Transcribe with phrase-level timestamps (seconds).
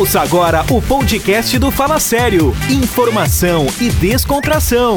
[0.00, 2.56] Ouça agora o podcast do Fala Sério.
[2.70, 4.96] Informação e descontração.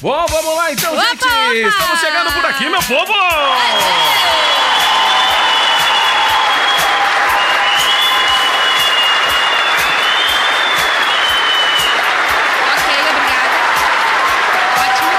[0.00, 1.24] Bom, vamos lá então, Opa, gente!
[1.24, 1.54] opa!
[1.54, 3.12] Estamos chegando por aqui, meu povo!
[12.74, 13.58] Ok, obrigada.
[14.82, 15.12] Ótimo.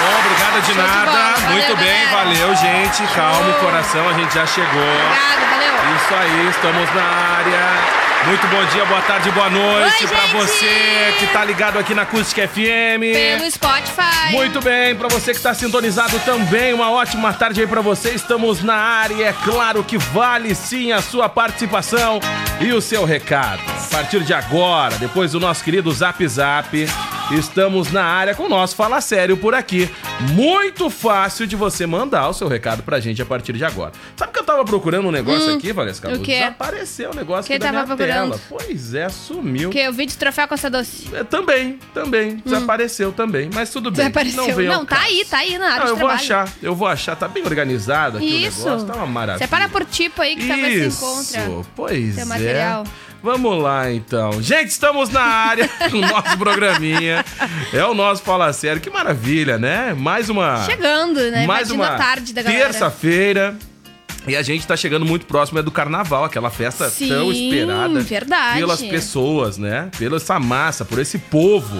[0.00, 1.10] Bom, obrigada de Show de nada.
[1.10, 1.20] bola.
[1.34, 2.16] Valeu, Muito bem, galera.
[2.16, 3.02] valeu, gente.
[3.14, 4.82] Calma, coração, a gente já chegou.
[4.82, 5.59] Obrigada, valeu.
[5.96, 8.00] Isso aí, estamos na área.
[8.26, 10.32] Muito bom dia, boa tarde, boa noite gente!
[10.32, 13.00] você que tá ligado aqui na Acústica FM.
[13.14, 14.32] Pelo Spotify.
[14.32, 18.10] Muito bem, pra você que tá sintonizado também, uma ótima tarde aí pra você.
[18.10, 22.20] Estamos na área e é claro que vale sim a sua participação
[22.60, 23.62] e o seu recado.
[23.66, 26.86] A partir de agora, depois do nosso querido Zap Zap,
[27.30, 29.88] estamos na área com o nosso Fala Sério por aqui.
[30.32, 33.92] Muito fácil de você mandar o seu recado pra gente a partir de agora.
[34.16, 36.08] Sabe que eu tava procurando um negócio aqui, Valesca?
[36.08, 36.38] Hum, o quê?
[36.40, 38.38] Desapareceu o negócio Que aqui da tava minha procurando?
[38.38, 38.40] tela.
[38.48, 39.70] Pois é, sumiu.
[39.70, 41.08] Que o vídeo de troféu Costa Doce.
[41.14, 42.36] É, também, também.
[42.44, 43.48] Desapareceu também.
[43.54, 44.06] Mas tudo bem.
[44.06, 44.10] Hum.
[44.10, 44.56] Desapareceu.
[44.64, 45.08] Não, Não, tá caso.
[45.08, 47.16] aí, tá aí na área Não, eu vou achar, eu vou achar.
[47.16, 48.62] Tá bem organizado aqui Isso.
[48.62, 49.46] o negócio, tá uma maravilha.
[49.46, 51.70] Separa por tipo aí que talvez Isso, você encontra.
[51.76, 52.24] pois é.
[52.24, 52.84] material.
[53.22, 54.42] Vamos lá, então.
[54.42, 57.24] Gente, estamos na área com o nosso programinha.
[57.72, 58.80] É o nosso Fala Sério.
[58.80, 59.92] Que maravilha, né?
[59.94, 60.64] Mais uma...
[60.64, 61.46] Chegando, né?
[61.46, 62.64] Mais uma tarde da galera.
[62.64, 63.56] terça-feira.
[64.26, 68.00] E a gente tá chegando muito próximo é do carnaval, aquela festa Sim, tão esperada
[68.00, 68.58] verdade.
[68.58, 69.90] pelas pessoas, né?
[69.98, 71.78] Pela essa massa, por esse povo.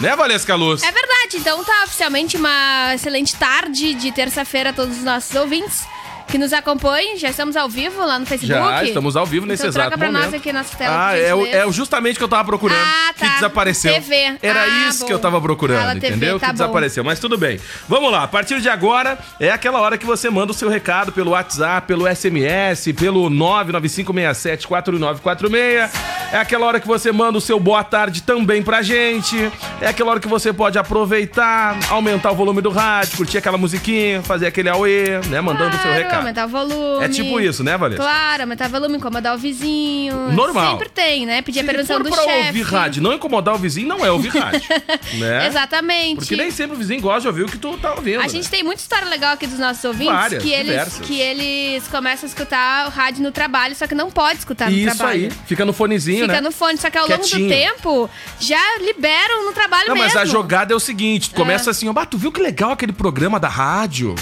[0.00, 0.82] Né, Valesca Luz?
[0.82, 5.86] É verdade, então tá oficialmente uma excelente tarde de terça-feira a todos os nossos ouvintes
[6.30, 7.16] que nos acompanhem.
[7.18, 8.58] Já estamos ao vivo lá no Facebook.
[8.60, 10.30] Já, estamos ao vivo nesse então, exato troca pra momento.
[10.30, 11.08] nós aqui nossa tela.
[11.08, 12.78] Ah, é, o- é justamente o que eu tava procurando.
[12.80, 13.26] Ah, tá.
[13.28, 13.92] Que desapareceu.
[13.94, 14.36] TV.
[14.42, 15.06] Era Ah, isso bom.
[15.06, 16.38] que eu tava procurando, Fala TV, entendeu?
[16.38, 16.58] tá que bom.
[16.58, 17.04] desapareceu.
[17.04, 17.58] Mas tudo bem.
[17.88, 18.22] Vamos lá.
[18.24, 21.86] A partir de agora é aquela hora que você manda o seu recado pelo WhatsApp,
[21.86, 25.90] pelo SMS, pelo 995674946.
[26.32, 29.50] É aquela hora que você manda o seu boa tarde também pra gente.
[29.80, 34.22] É aquela hora que você pode aproveitar, aumentar o volume do rádio, curtir aquela musiquinha,
[34.22, 35.40] fazer aquele auê, né?
[35.40, 36.19] Mandando o seu Claro, recado.
[36.20, 37.04] Aumentar o volume.
[37.04, 38.02] É tipo isso, né, Valesca?
[38.02, 40.30] Claro, aumentar o volume, incomodar o vizinho.
[40.32, 40.72] Normal.
[40.72, 41.42] Sempre tem, né?
[41.42, 42.46] Pedir a Se permissão for do pra chefe.
[42.48, 44.62] ouvir rádio, não incomodar o vizinho, não é ouvir rádio.
[45.18, 45.46] né?
[45.46, 46.16] Exatamente.
[46.16, 48.20] Porque nem sempre o vizinho gosta de ouvir o que tu tá ouvindo.
[48.20, 48.28] A né?
[48.28, 51.06] gente tem muita história legal aqui dos nossos ouvintes Várias, que eles diversas.
[51.06, 54.76] que eles começam a escutar o rádio no trabalho, só que não pode escutar no
[54.76, 55.24] Isso trabalho.
[55.24, 56.40] aí, fica no fonezinho, Fica né?
[56.40, 57.48] no fone, só que ao longo Quietinho.
[57.48, 60.08] do tempo já liberam no trabalho Não, mesmo.
[60.08, 62.70] mas a jogada é o seguinte: tu começa assim, ó, bah, tu viu que legal
[62.72, 64.14] aquele programa da rádio?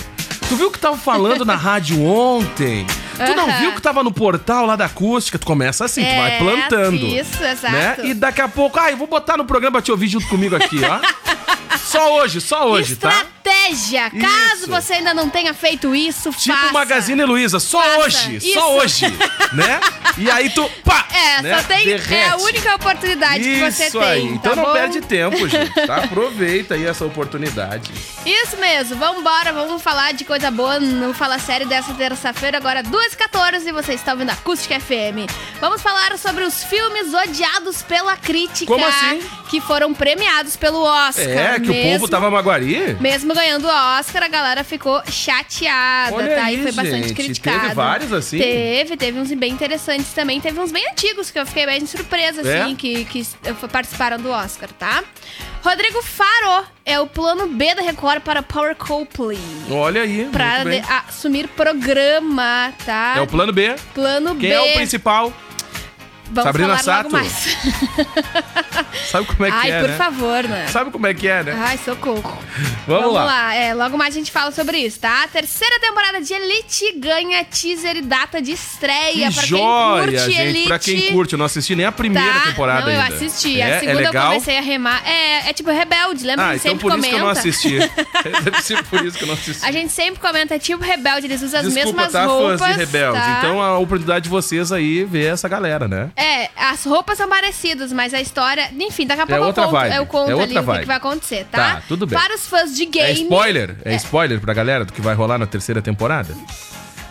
[0.48, 2.86] Tu viu que tava falando na rádio ontem?
[3.16, 5.38] Tu não viu que tava no portal lá da acústica?
[5.38, 6.96] Tu começa assim, tu vai É, plantando.
[7.06, 7.72] isso, exato.
[7.72, 7.96] Né?
[8.04, 10.56] E daqui a pouco, ah, eu vou botar no programa pra te ouvir junto comigo
[10.56, 10.98] aqui, ó.
[11.88, 13.08] só hoje, só hoje, tá?
[13.08, 14.10] Estratégia!
[14.10, 14.66] Caso Isso.
[14.70, 16.72] você ainda não tenha feito isso, Tipo faça.
[16.72, 17.98] Magazine Luiza, só Faça.
[18.00, 18.52] hoje, Isso.
[18.52, 19.06] só hoje,
[19.52, 19.80] né?
[20.18, 21.06] E aí tu, pá!
[21.12, 21.56] É, né?
[21.58, 21.90] só tem.
[21.90, 22.42] É a Derrete.
[22.42, 24.08] única oportunidade que você Isso tem.
[24.08, 24.28] aí.
[24.28, 24.72] tá Então não bom?
[24.72, 25.96] perde tempo, gente, tá?
[26.04, 27.90] Aproveita aí essa oportunidade.
[28.26, 33.66] Isso mesmo, vambora, vamos falar de coisa boa no Fala Sério dessa terça-feira, agora 2h14
[33.66, 35.28] e você está ouvindo a Acústica FM.
[35.60, 38.70] Vamos falar sobre os filmes odiados pela crítica.
[38.72, 39.22] Como assim?
[39.50, 41.24] Que foram premiados pelo Oscar.
[41.26, 42.96] É, que o mesmo, povo tava maguari.
[43.00, 46.44] Mesmo ganhando o Oscar, a galera ficou chateada, Olha tá?
[46.44, 47.60] aí, e foi bastante gente, criticado.
[47.60, 48.38] teve vários assim?
[48.38, 50.40] Teve, teve uns bem interessantes também.
[50.40, 52.62] Teve uns bem antigos que eu fiquei bem surpresa, É?
[52.62, 53.26] assim, que, que
[53.70, 55.02] participaram do Oscar, tá?
[55.62, 59.38] Rodrigo Faro é o plano B da Record para Power Couple.
[59.70, 63.14] Olha aí, Pra de- assumir programa, tá?
[63.16, 63.74] É o plano B.
[63.94, 64.54] plano Quem B.
[64.54, 65.32] é o principal?
[66.30, 67.04] Vamos Sabrina falar Sato?
[67.04, 67.32] logo mais.
[69.10, 69.96] Sabe como é que Ai, é, por né?
[69.96, 70.66] favor, né?
[70.68, 71.56] Sabe como é que é, né?
[71.58, 72.38] Ai, socorro.
[72.86, 73.54] Vamos, lá.
[73.54, 75.24] É, logo mais a gente fala sobre isso, tá?
[75.24, 79.28] A terceira temporada de Elite ganha teaser e data de estreia.
[79.28, 80.40] Que pra joia, quem curte gente.
[80.40, 80.68] Elite.
[80.68, 82.40] Pra quem curte, eu não assisti nem a primeira tá?
[82.40, 83.14] temporada não, eu ainda.
[83.14, 83.60] assisti.
[83.60, 84.26] É, a segunda é eu legal?
[84.28, 85.02] comecei a remar.
[85.06, 86.44] É, é tipo Rebelde, lembra?
[86.44, 87.08] Ah, a gente então sempre por isso comenta.
[87.08, 87.78] que eu não assisti.
[88.44, 89.64] Deve ser por isso que eu não assisti.
[89.64, 92.60] A gente sempre comenta, é tipo Rebelde, eles usam as Desculpa, mesmas tá, roupas.
[92.60, 93.22] fãs de Rebeldes.
[93.22, 93.38] tá?
[93.38, 96.10] Então a oportunidade de vocês aí ver essa galera, né?
[96.20, 98.70] É, as roupas são parecidas, mas a história.
[98.78, 100.66] Enfim, daqui a pouco outra eu conto, vibe, eu conto é outra ali o que
[100.66, 100.84] vibe.
[100.86, 101.74] vai acontecer, tá?
[101.76, 102.18] Tá, tudo bem.
[102.18, 103.22] Para os fãs de É game.
[103.22, 103.76] spoiler?
[103.84, 106.34] É, spoiler pra galera do que vai rolar na terceira temporada?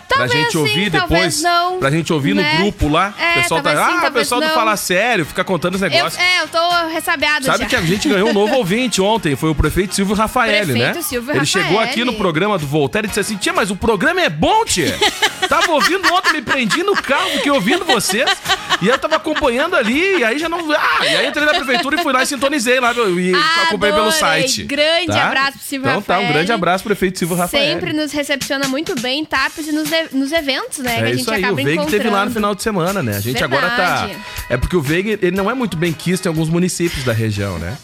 [0.10, 1.42] Talvez pra gente sim, ouvir depois.
[1.42, 2.54] não, pra gente ouvir né?
[2.54, 3.14] no grupo lá.
[3.20, 3.72] É, o pessoal tá.
[3.76, 4.54] sim, ah, o pessoal do não.
[4.54, 6.22] Fala Sério, fica contando os Eu, negócios.
[6.22, 7.66] é, eu tô ressabiado Sabe já.
[7.66, 11.02] que a gente ganhou um novo ouvinte ontem, foi o prefeito Silvio Rafael, Prefeito né?
[11.02, 11.46] Silvio Ele Rafaeli.
[11.68, 14.64] chegou aqui no programa do Voltaire e disse assim: Tia, mas o programa é bom,
[14.64, 14.98] tia.
[15.48, 18.30] Tava ouvindo ontem, me prendi no carro, fiquei ouvindo vocês.
[18.82, 20.60] E eu tava acompanhando ali, e aí já não.
[20.72, 22.94] Ah, e aí entrei na prefeitura e fui lá e sintonizei lá.
[22.94, 23.34] E
[23.68, 24.64] acompanhei pelo site.
[24.64, 25.26] Grande tá?
[25.28, 26.34] abraço pro Silvio Então tá, um Rafael.
[26.34, 27.74] grande abraço pro prefeito Silvio Rafael.
[27.74, 30.98] Sempre nos recepciona muito bem em TAPs e nos, nos eventos, né?
[30.98, 31.98] que a É gente isso aí, o acaba Veig encontrando.
[31.98, 33.18] teve lá no final de semana, né?
[33.18, 33.76] A gente agora tá.
[34.06, 34.18] Verdade.
[34.50, 37.58] É porque o Veig, ele não é muito bem quisto em alguns municípios da região,
[37.58, 37.76] né?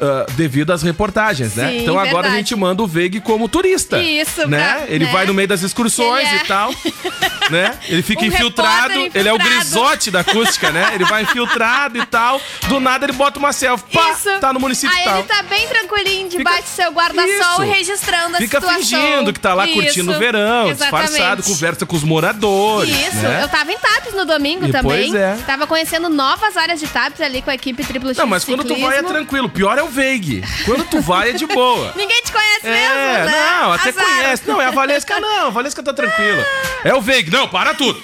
[0.00, 1.68] Ah, devido às reportagens, né?
[1.68, 4.00] Sim, Então agora a gente manda o Veig como turista.
[4.02, 4.58] Isso, né?
[4.74, 5.12] pra- ele né?
[5.12, 6.72] vai no meio das excursões é- e tal,
[7.50, 7.74] né?
[7.88, 9.60] Ele fica Um infiltrado, repórter ele é o infiltrado.
[9.60, 10.92] grisote da acústica, né?
[10.94, 12.40] Ele vai infiltrado e tal.
[12.68, 14.38] Do nada ele bota uma selfie, pá, Isso.
[14.40, 15.18] tá no município Aí tal.
[15.18, 17.72] ele tá bem tranquilinho debaixo Fica- do seu guarda-sol Isso.
[17.72, 18.80] registrando a Fica situação.
[18.82, 21.08] fingindo que tá lá curtindo o Isso, verão, exatamente.
[21.10, 22.90] disfarçado, conversa com os moradores.
[22.90, 23.40] Isso, né?
[23.42, 25.10] eu tava em TAPs no domingo E também.
[25.10, 25.36] pois é.
[25.46, 28.64] Tava conhecendo novas áreas de TAPs ali com a equipe Triplo X Não, mas quando
[28.64, 29.48] tu vai é tranquilo.
[29.48, 30.42] Pior é o Veig.
[30.64, 31.92] Quando tu vai é de boa.
[31.96, 33.58] Ninguém te conhece É, mesmo, né?
[33.60, 34.04] não, até Azar.
[34.04, 34.42] conhece.
[34.46, 35.46] Não, é a Valesca, não.
[35.48, 36.44] A Valesca tá tranquila.
[36.84, 37.30] É o Veig.
[37.30, 38.00] Não, para tudo.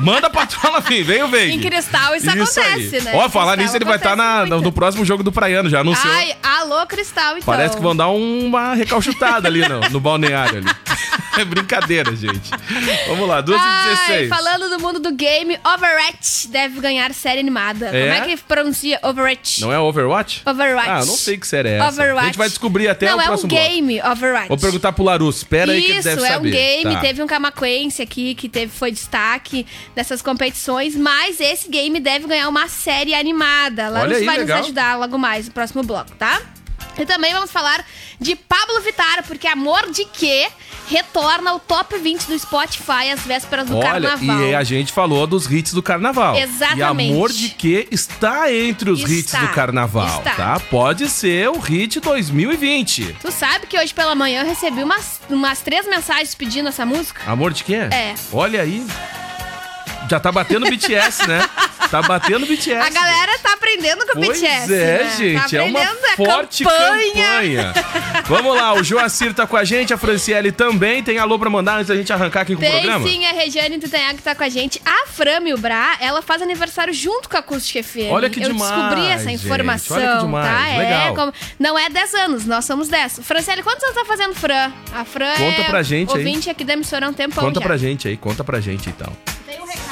[0.00, 1.54] Manda a patrola vir, vem o Veig.
[1.56, 3.02] Em Cristal isso, acontece, aí.
[3.02, 3.12] né?
[3.14, 4.64] Ó, falar nisso, ele vai estar acontece muito.
[4.64, 6.12] no próximo jogo do Praiano, já anunciou.
[6.12, 7.42] Ai, alô, Cristal, então.
[7.46, 10.66] Parece que vão dar uma recalchutada ali no, no balneário ali.
[11.38, 12.50] É brincadeira, gente.
[13.06, 14.28] Vamos lá, 12 e Ai, 16.
[14.28, 17.86] falando do mundo do game, Overwatch deve ganhar série animada.
[17.86, 17.90] É?
[18.10, 19.60] Como é que pronuncia Overwatch?
[19.60, 20.42] Não é Overwatch?
[20.46, 20.88] Overwatch.
[20.90, 21.88] Ah, não sei que série é essa.
[21.88, 22.20] Overwatch.
[22.22, 23.64] A gente vai descobrir até Não, o é um próximo bloco.
[23.64, 24.48] game, Overwatch.
[24.48, 25.36] Vou perguntar pro Larus.
[25.38, 26.48] Espera aí que ele Isso, deve é saber.
[26.48, 26.94] um game.
[26.94, 27.00] Tá.
[27.00, 32.48] Teve um Camaquense aqui que teve, foi destaque dessas competições, mas esse game deve ganhar
[32.48, 33.88] uma série animada.
[33.88, 34.58] Larus Olha aí, vai legal.
[34.58, 36.40] nos ajudar logo mais no próximo bloco, tá?
[36.98, 37.84] E também vamos falar
[38.20, 40.48] de Pablo Vittar, porque Amor de Quê
[40.88, 44.40] retorna ao top 20 do Spotify às vésperas do Olha, carnaval.
[44.42, 46.34] e a gente falou dos hits do carnaval.
[46.36, 47.10] Exatamente.
[47.10, 50.30] E Amor de Que está entre os hits Está, do carnaval, está.
[50.34, 50.60] tá?
[50.60, 53.16] Pode ser o hit 2020.
[53.20, 57.20] Tu sabe que hoje pela manhã eu recebi umas, umas três mensagens pedindo essa música?
[57.30, 57.74] Amor de quê?
[57.92, 58.14] É.
[58.32, 58.84] Olha aí.
[60.10, 61.46] Já tá batendo BTS, né?
[61.90, 62.72] Tá batendo BTS.
[62.74, 64.74] A galera tá aprendendo com o Pois BTS.
[64.74, 65.16] é, né?
[65.16, 67.72] gente, tá é uma aprendendo, forte campanha.
[68.26, 71.02] Vamos lá, o Joacir tá com a gente, a Franciele também.
[71.02, 73.08] Tem alô pra mandar antes da gente arrancar aqui com o Tem programa?
[73.08, 74.80] sim, a Regiane Tutanhago que tá com a gente.
[74.84, 78.10] A Fran Milbra, ela faz aniversário junto com a Acústica FM.
[78.10, 79.44] Olha que Eu demais, descobri essa gente.
[79.44, 80.78] informação, Olha que demais, tá?
[80.78, 81.08] legal.
[81.08, 83.20] É, como- não é 10 anos, nós somos 10.
[83.22, 84.70] Franciele, quantos anos tá fazendo Fran?
[84.92, 86.18] A Fran Conta é pra gente aí.
[86.18, 87.66] ouvinte aqui da emissora há um tempão Conta já.
[87.66, 89.10] pra gente aí, conta pra gente então.
[89.46, 89.87] Tem um recado.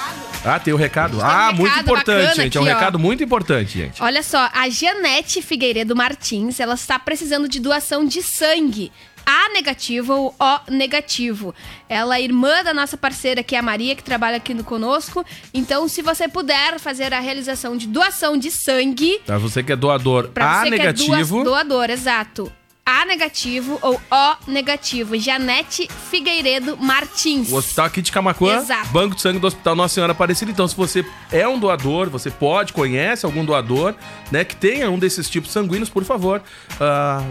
[0.46, 1.18] Ah, tem o recado?
[1.18, 2.56] um Ah, muito recado importante, gente.
[2.56, 2.74] É um aqui, ó.
[2.78, 4.02] recado muito importante, gente.
[4.02, 8.92] Olha só, a Janete Figueiredo Martins, ela está precisando de doação de sangue.
[9.28, 11.52] A negativo ou O negativo.
[11.88, 15.26] Ela é irmã da nossa parceira, que é a Maria, que trabalha aqui no conosco.
[15.52, 19.76] Então, se você puder fazer a realização de doação de sangue, Pra você que é
[19.76, 22.52] doador pra A você negativo, que é doa- doador, exato.
[22.88, 25.18] A negativo ou O negativo.
[25.18, 27.50] Janete Figueiredo Martins.
[27.50, 28.90] o Hospital aqui de Camacuã, Exato.
[28.90, 30.52] Banco de Sangue do Hospital Nossa Senhora Aparecida.
[30.52, 33.92] Então, se você é um doador, você pode, conhece algum doador,
[34.30, 36.40] né, que tenha um desses tipos sanguíneos, por favor,
[36.80, 37.24] ah,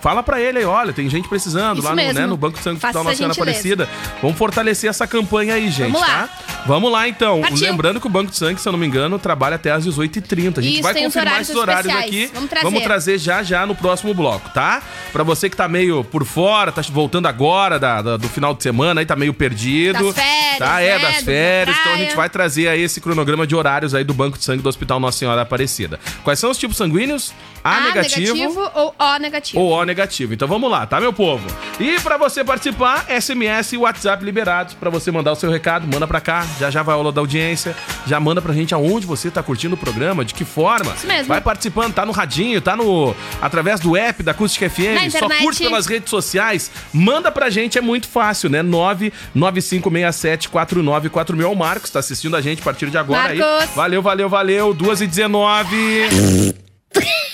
[0.00, 2.64] Fala pra ele aí, olha, tem gente precisando Isso lá no, né, no Banco de
[2.64, 3.32] Sangue do Faça Hospital Nossa Senhora.
[3.34, 3.88] Aparecida.
[4.22, 6.06] Vamos fortalecer essa campanha aí, gente, Vamos lá.
[6.06, 6.28] tá?
[6.66, 7.40] Vamos lá, então.
[7.40, 7.58] Partiu.
[7.70, 10.58] Lembrando que o Banco de Sangue, se eu não me engano, trabalha até às 18h30.
[10.58, 12.24] A gente Isso, vai confirmar horários esses horários especiais.
[12.24, 12.30] aqui.
[12.34, 12.80] Vamos trazer.
[12.84, 14.82] trazer já já no próximo bloco, tá?
[15.12, 18.62] Pra você que tá meio por fora, tá voltando agora da- da- do final de
[18.62, 20.04] semana, aí tá meio perdido.
[20.04, 21.76] Das férias, Tá, é, né, das férias.
[21.76, 24.44] da Então a gente vai trazer aí esse cronograma de horários aí do Banco de
[24.44, 25.98] Sangue do Hospital Nossa Senhora Aparecida.
[26.24, 27.32] Quais são os tipos sanguíneos?
[27.62, 29.60] A, A negativo, negativo ou O negativo.
[29.60, 30.34] ou O negativo.
[30.34, 31.46] Então vamos lá, tá, meu povo?
[31.78, 36.06] E pra você participar, SMS e WhatsApp liberados pra você mandar o seu recado, manda
[36.06, 37.76] pra cá, já já vai aula da audiência,
[38.06, 40.92] já manda pra gente aonde você tá curtindo o programa, de que forma.
[40.94, 41.26] Isso mesmo.
[41.28, 45.28] Vai participando, tá no radinho, tá no através do app da Acústica Na FM, só
[45.28, 48.62] curte pelas redes sociais, manda pra gente, é muito fácil, né?
[48.62, 53.38] 99567494000 é o Marcos, tá assistindo a gente a partir de agora aí.
[53.38, 53.74] Marcos.
[53.74, 54.74] Valeu, valeu, valeu.
[54.74, 56.54] 2 e 19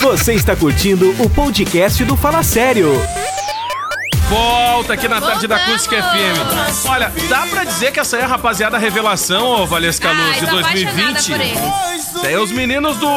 [0.00, 2.90] Você está curtindo o podcast do Fala Sério.
[4.28, 5.56] Volta aqui na tarde da!
[5.56, 6.86] Acústica FM.
[6.88, 10.46] Olha, dá pra dizer que essa é a rapaziada revelação, ô Valesca Luz, Ai, de
[10.46, 11.30] tô apaixonada 2020?
[11.30, 12.04] por eles.
[12.06, 13.08] Isso aí, os meninos do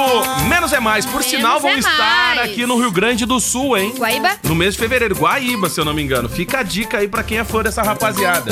[0.48, 2.40] Menos é Mais, por Menos sinal, vão é estar Mais.
[2.50, 3.94] aqui no Rio Grande do Sul, hein?
[3.98, 4.32] Guaíba?
[4.44, 6.28] No mês de fevereiro, Guaíba, se eu não me engano.
[6.28, 8.52] Fica a dica aí pra quem é fã dessa rapaziada.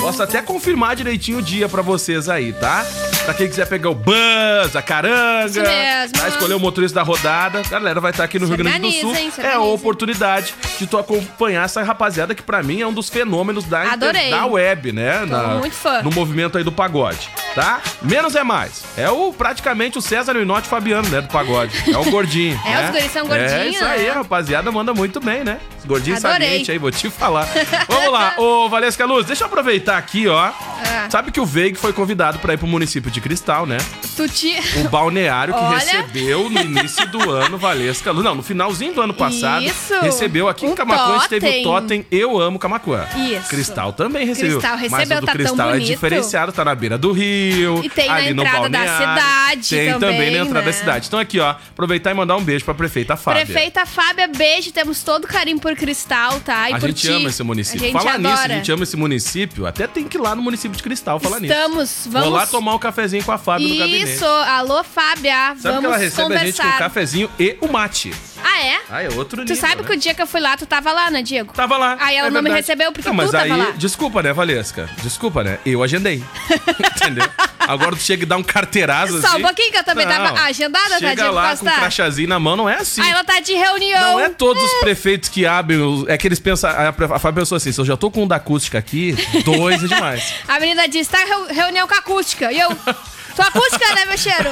[0.00, 2.84] Posso até confirmar direitinho o dia pra vocês aí, tá?
[3.24, 6.18] Pra quem quiser pegar o Buzz, a caranga, mesmo.
[6.18, 6.28] tá?
[6.28, 9.14] escolher o motorista da rodada, a galera vai estar aqui no Rio Grande do Sul.
[9.14, 13.08] se É a oportunidade de tu acompanhar essa rapaziada que pra mim é um dos
[13.08, 14.30] fenômenos da, inter- Adorei.
[14.30, 15.24] da web, né?
[15.28, 16.02] Tô muito fã.
[16.02, 17.30] No movimento aí do pagode.
[17.54, 17.80] Tá?
[18.02, 18.84] Menos é mais.
[18.96, 21.20] É o praticamente o César Minotti Fabiano, né?
[21.20, 21.72] Do pagode.
[21.92, 22.60] É o gordinho.
[22.64, 22.84] É, né?
[22.84, 24.10] os guris são gordinhos, É isso aí, né?
[24.12, 25.58] rapaziada, manda muito bem, né?
[25.78, 26.46] Os gordinhos Adorei.
[26.48, 27.46] salientes aí, vou te falar.
[27.88, 30.38] Vamos lá, ô Valesca Luz, deixa eu aproveitar aqui, ó.
[30.38, 31.08] Ah.
[31.10, 33.78] Sabe que o Veig foi convidado pra ir pro município de Cristal, né?
[34.16, 34.56] Tu te...
[34.80, 35.78] O balneário que Olha.
[35.78, 38.24] recebeu no início do ano Valesca Luz.
[38.24, 39.64] Não, no finalzinho do ano passado.
[39.64, 39.94] Isso.
[40.00, 42.06] Recebeu aqui em Camacuã, a gente teve o totem.
[42.10, 43.04] Eu Amo Camacuã.
[43.16, 43.48] Isso.
[43.48, 44.58] Cristal também recebeu.
[44.60, 45.86] Cristal Mas recebeu, o do tá Cristal é bonito.
[45.88, 47.41] diferenciado, tá na beira do rio.
[47.42, 50.66] E tem na entrada da cidade Tem também, também, na entrada né?
[50.66, 51.06] da cidade.
[51.08, 53.44] Então aqui, ó, aproveitar e mandar um beijo pra prefeita Fábia.
[53.44, 54.72] Prefeita Fábia, beijo.
[54.72, 56.70] Temos todo carinho por Cristal, tá?
[56.70, 57.08] E A gente ti.
[57.10, 57.88] ama esse município.
[57.96, 59.66] A Falar nisso, a gente ama esse município.
[59.66, 61.52] Até tem que ir lá no município de Cristal falar nisso.
[61.52, 62.28] Estamos, vamos...
[62.28, 64.12] Vou lá tomar um cafezinho com a Fábia no gabinete.
[64.12, 66.78] Isso, alô Fábia, Sabe que vamos ela recebe a gente com conversar.
[66.78, 68.12] cafezinho e o mate.
[68.44, 68.80] Ah, é?
[68.90, 69.88] Ah, é outro Tu nível, sabe né?
[69.88, 71.52] que o dia que eu fui lá, tu tava lá, né, Diego?
[71.52, 71.96] Tava lá.
[72.00, 73.70] Aí ela é não me recebeu porque não, mas tu tava aí, lá.
[73.76, 74.88] Desculpa, né, Valesca?
[75.02, 75.58] Desculpa, né?
[75.64, 76.22] Eu agendei.
[76.96, 77.28] Entendeu?
[77.60, 79.36] Agora tu chega e dá um carteiraço Só assim.
[79.38, 81.64] um pouquinho que eu também tava agendada, tá, Chega Diego lá Costa?
[81.70, 83.00] com um crachazinho na mão, não é assim.
[83.00, 84.00] Aí ela tá de reunião.
[84.12, 85.78] Não é todos os prefeitos que abrem.
[85.80, 86.70] os- É que eles pensam.
[86.70, 89.86] A, Fábio pensou assim: se eu já tô com um da acústica aqui, dois é
[89.86, 90.34] demais.
[90.48, 92.52] A menina disse, tá reu- reunião com a acústica.
[92.52, 92.68] E eu,
[93.34, 94.50] sou acústica, né, meu cheiro?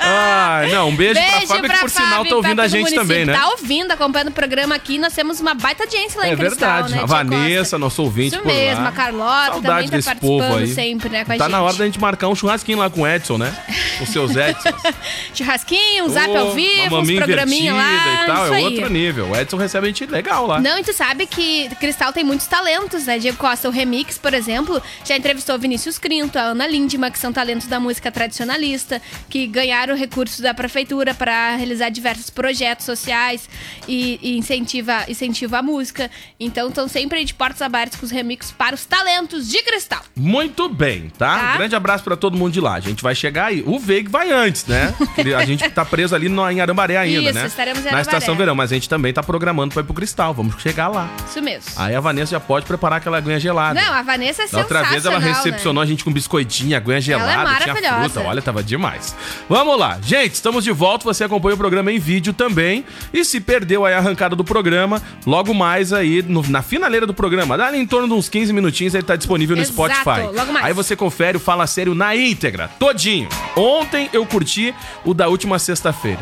[0.00, 2.94] Ai, não, um beijo, pra Fábio, que por sinal Fábio, tá ouvindo pra a gente
[2.94, 3.32] também, né?
[3.34, 4.98] Tá ouvindo, acompanhando o programa aqui.
[4.98, 6.94] Nós temos uma baita audiência lá É em Cristal, verdade.
[6.94, 8.88] né, a Vanessa, nosso ouvinte Isso por mesmo, lá.
[8.88, 10.74] a Carlota Saudade também tá participando aí.
[10.74, 11.52] sempre, né, com a Tá gente.
[11.52, 13.54] na hora da gente marcar um churrasquinho lá com o Edson, né?
[14.00, 14.70] Os seus Edson.
[15.34, 18.22] Churrasquinho, um zap Ô, ao vivo, uns programinha lá.
[18.22, 18.64] e tal, é aí.
[18.64, 19.28] outro nível.
[19.30, 20.60] O Edson recebe a gente legal lá.
[20.60, 23.18] Não, e tu sabe que Cristal tem muitos talentos, né?
[23.18, 27.18] Diego Costa, o Remix, por exemplo, já entrevistou o Vinícius Crinto, a Ana Lindma, que
[27.18, 33.48] são talentos da música tradicionalista, que ganharam recursos da prefeitura para realizar diversos projetos sociais
[33.88, 36.10] e, e incentiva, incentiva a música.
[36.38, 40.02] Então, estão sempre aí de portas abertas com os remixes para os talentos de Cristal.
[40.14, 41.38] Muito bem, tá?
[41.38, 41.54] Tá.
[41.54, 42.74] Um grande abraço pra todo mundo de lá.
[42.74, 43.62] A gente vai chegar aí.
[43.66, 44.92] O Veig vai antes, né?
[45.38, 47.46] A gente tá preso ali no, em Arambaré ainda, Isso, né?
[47.46, 48.18] estaremos em Na Arambaré.
[48.18, 50.34] estação verão, mas a gente também tá programando pra ir pro Cristal.
[50.34, 51.08] Vamos chegar lá.
[51.26, 51.72] Isso mesmo.
[51.76, 53.80] Aí a Vanessa já pode preparar aquela aguinha gelada.
[53.80, 57.00] Não, a Vanessa é Da outra vez ela sensacional, recepcionou a gente com biscoitinho, aguinha
[57.00, 58.10] gelada, tinha maravilhosa.
[58.10, 58.28] fruta.
[58.28, 59.14] Olha, tava demais.
[59.48, 59.98] Vamos lá.
[60.02, 61.04] Gente, estamos de volta.
[61.04, 62.84] Você acompanha o programa em vídeo também.
[63.12, 67.14] E se perdeu aí a arrancada do programa, logo mais aí no- na finaleira do
[67.14, 70.26] programa, dá em torno de uns 15 minutinhos, ele tá disponível no Exato, Spotify.
[70.36, 70.66] logo mais.
[70.66, 73.28] Aí você confere o Fala Sério na íntegra, todinho.
[73.56, 76.20] Ontem eu curti o da última sexta-feira.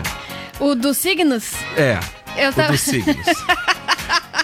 [0.60, 1.52] O dos signos?
[1.76, 1.98] É.
[2.36, 3.16] Eu o tava- dos signos.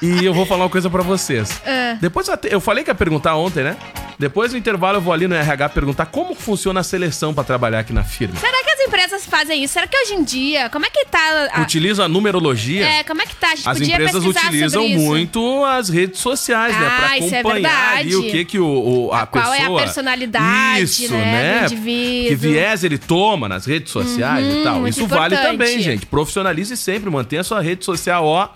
[0.04, 1.60] E eu vou falar uma coisa pra vocês.
[1.64, 1.96] É.
[2.00, 3.76] Depois eu, falei que ia perguntar ontem, né?
[4.18, 7.80] Depois do intervalo eu vou ali no RH perguntar como funciona a seleção pra trabalhar
[7.80, 8.36] aqui na firma.
[8.38, 9.74] Será que as empresas fazem isso?
[9.74, 11.48] Será que hoje em dia, como é que tá...
[11.52, 11.62] A...
[11.62, 12.86] Utiliza a numerologia.
[12.86, 13.48] É, como é que tá?
[13.52, 16.84] A gente As podia empresas utilizam muito as redes sociais, né?
[16.84, 18.16] Pra Ah, isso é acompanhar ali verdade.
[18.16, 18.66] o que que o,
[19.08, 19.80] o- a, Qual é a pessoa...
[19.82, 21.68] personalidade, Isso, né, né?
[21.68, 24.86] Que viés ele toma nas redes sociais e tal.
[24.86, 25.58] Isso vale importante.
[25.58, 26.06] também, gente.
[26.06, 28.48] Profissionalize sempre, mantenha a sua rede social, ó...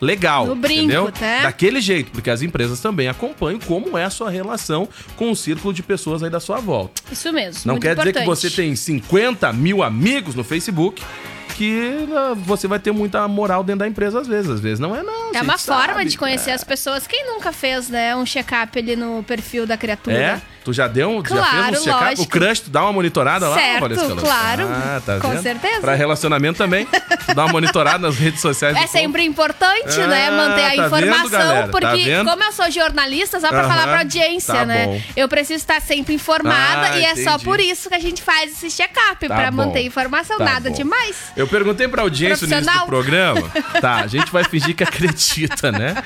[0.00, 1.12] Legal, No brinco, entendeu?
[1.12, 1.42] tá?
[1.42, 5.74] Daquele jeito, porque as empresas também acompanham como é a sua relação com o círculo
[5.74, 7.02] de pessoas aí da sua volta.
[7.10, 7.62] Isso mesmo.
[7.64, 8.48] Não quer dizer que importante.
[8.48, 11.02] você tem 50 mil amigos no Facebook
[11.56, 14.48] que ah, você vai ter muita moral dentro da empresa às vezes.
[14.48, 15.34] Às vezes não é, não.
[15.34, 16.04] É uma forma sabe.
[16.04, 17.04] de conhecer as pessoas.
[17.06, 20.16] Quem nunca fez, né, um check-up ali no perfil da criatura?
[20.16, 20.40] É?
[20.68, 22.20] Tu já deu um, já Claro, fez um check-up?
[22.20, 23.56] O crush, tu dá uma monitorada lá?
[23.56, 24.20] Certo, Valesca Luz?
[24.20, 24.68] claro.
[24.70, 25.42] Ah, tá Com vendo?
[25.42, 25.80] certeza.
[25.80, 28.76] Pra relacionamento também, tu dá uma monitorada nas redes sociais.
[28.76, 30.28] É sempre importante, né?
[30.28, 31.68] Ah, Manter a tá informação, vendo, galera?
[31.68, 32.28] Tá porque vendo?
[32.30, 34.84] como eu sou jornalista, só pra Aham, falar pra audiência, tá né?
[34.84, 35.00] bom.
[35.16, 38.52] Eu preciso estar sempre informada Ah, e é só por isso que a gente faz
[38.62, 39.56] esse check-up, Tá pra bom.
[39.56, 40.76] manter informação, Tá nada bom.
[40.76, 41.16] demais.
[41.34, 43.50] Eu perguntei pra audiência no início do programa.
[43.80, 45.96] Tá, a gente vai fingir que acredita, né?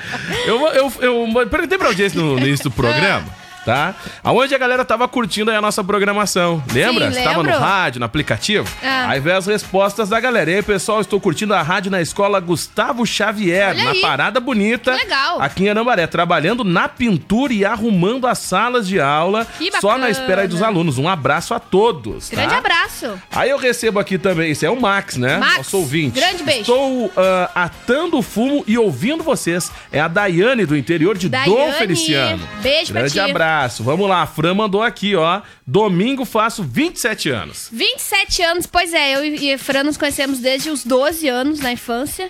[0.45, 3.42] Eu, eu, eu perguntei pra audiência no, no início do programa.
[3.65, 3.95] Tá?
[4.23, 6.61] Aonde a galera tava curtindo aí a nossa programação.
[6.73, 7.11] Lembra?
[7.11, 8.67] Sim, tava no rádio, no aplicativo?
[8.83, 9.07] Ah.
[9.09, 10.51] Aí veio as respostas da galera.
[10.51, 14.01] E aí, pessoal, estou curtindo a rádio na escola Gustavo Xavier, Olha na aí.
[14.01, 14.91] Parada Bonita.
[14.91, 15.41] Que legal.
[15.41, 19.47] Aqui em Arambaré, trabalhando na pintura e arrumando as salas de aula.
[19.57, 20.97] Que Só na espera dos alunos.
[20.97, 22.29] Um abraço a todos.
[22.29, 22.57] Grande tá?
[22.57, 23.13] abraço.
[23.31, 25.37] Aí eu recebo aqui também, esse é o Max, né?
[25.37, 26.19] Max, Nosso ouvinte.
[26.19, 26.61] grande beijo.
[26.61, 29.71] Estou ah, atando fumo e ouvindo vocês.
[29.91, 32.47] É a Daiane, do interior de Dom Daiane, Feliciano.
[32.61, 33.19] beijo pra Grande ti.
[33.19, 33.52] abraço.
[33.83, 35.41] Vamos lá, a Fran mandou aqui, ó.
[35.65, 37.69] Domingo faço 27 anos.
[37.71, 41.71] 27 anos, pois é, eu e a Fran nos conhecemos desde os 12 anos na
[41.71, 42.29] infância.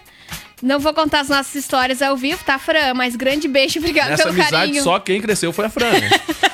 [0.61, 2.93] Não vou contar as nossas histórias ao vivo, tá, Fran?
[2.93, 4.83] Mas grande beijo, obrigada Nessa pelo amizade, carinho.
[4.83, 6.09] só quem cresceu foi a Fran, né?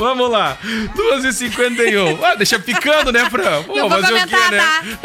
[0.00, 0.56] Vamos lá,
[0.96, 2.18] 2h51.
[2.24, 3.62] Ah, deixa picando, né, Fran?
[3.64, 4.98] Pô, Não vou fazer o comentar, quê, né?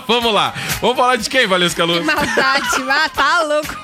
[0.08, 0.54] Vamos lá.
[0.80, 1.98] Vamos falar de quem, Valesca Luz?
[2.00, 3.76] Que maldade, ah, tá louco.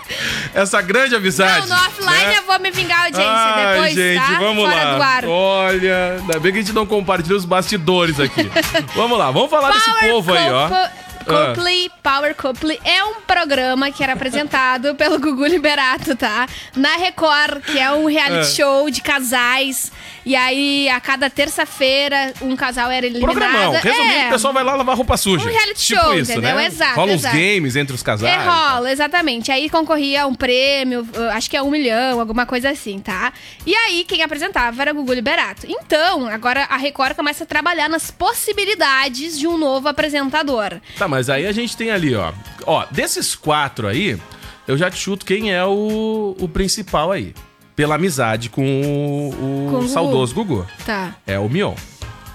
[0.55, 1.69] essa grande amizade.
[1.69, 2.39] Não, no offline né?
[2.39, 4.39] eu vou me vingar a audiência Ai, depois, gente, tá?
[4.39, 4.95] vamos Fora lá.
[4.97, 5.25] do ar.
[5.27, 8.51] Olha, ainda bem que a gente não compartilha os bastidores aqui.
[8.97, 10.65] vamos lá, vamos falar desse Power povo aí, ó.
[10.67, 10.69] Ah.
[10.69, 16.47] Couple- Couple, Power Couple é um programa que era apresentado pelo Gugu Liberato, tá?
[16.75, 18.57] Na Record, que é um reality É.
[18.57, 19.93] show de casais.
[20.29, 23.33] E aí, a cada terça-feira, um casal era eliminado.
[23.33, 23.73] Programão.
[23.73, 25.49] Resumindo, é, o pessoal vai lá lavar roupa suja.
[25.49, 26.55] Um reality tipo show, isso, entendeu?
[26.55, 26.67] Né?
[26.67, 27.35] Exato, Rola exato.
[27.35, 28.35] uns games entre os casais.
[28.35, 29.51] É, rola, exatamente.
[29.51, 33.33] Aí concorria a um prêmio, acho que é um milhão, alguma coisa assim, tá?
[33.65, 35.67] E aí, quem apresentava era Gugu Liberato.
[35.67, 40.79] Então, agora a Record começa a trabalhar nas possibilidades de um novo apresentador.
[40.99, 42.35] Tá, mas aí a gente tem ali, ó.
[42.67, 44.19] Ó, desses quatro aí,
[44.67, 47.33] eu já te chuto quem é o, o principal aí.
[47.79, 50.67] Pela amizade com o, o Com o saudoso Gugu.
[50.85, 51.15] Tá.
[51.25, 51.77] É o Mion.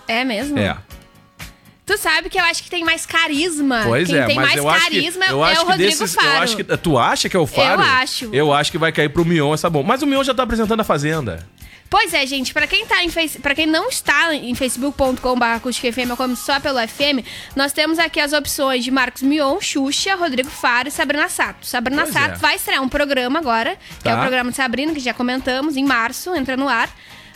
[0.08, 0.58] É mesmo?
[0.58, 0.78] É.
[1.86, 3.82] Tu sabe que eu acho que tem mais carisma.
[3.84, 6.28] Pois Quem é, tem mais eu acho que, carisma é o Rodrigo desses, Faro.
[6.30, 7.82] eu acho que tu acha que é o Faro?
[7.82, 8.30] Eu acho.
[8.32, 9.84] Eu acho que vai cair pro Mion essa bom.
[9.84, 11.46] Mas o Mion já tá apresentando a Fazenda.
[11.94, 13.38] Pois é, gente, pra quem tá em face...
[13.38, 17.24] para quem não está em facebook.com/acusticfm como só pelo FM,
[17.56, 21.68] nós temos aqui as opções de Marcos Mion, Xuxa, Rodrigo Faro e Sabrina Sato.
[21.68, 22.38] Sabrina Pois Sato é.
[22.38, 24.18] vai estrear um programa agora, que é Tá.
[24.18, 26.90] o programa de Sabrina, que já comentamos, em março, entra no ar.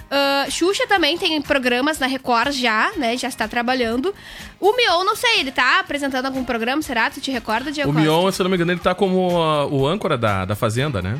[0.09, 3.15] Ah, Xuxa também tem programas na Record já, né?
[3.15, 4.11] Já está trabalhando.
[4.59, 7.11] O Mion, não sei, ele tá apresentando algum programa, será?
[7.11, 9.67] Tu te recorda de O Mion, se eu não me engano, ele tá como ah,
[9.67, 11.19] o âncora da, da Fazenda, né?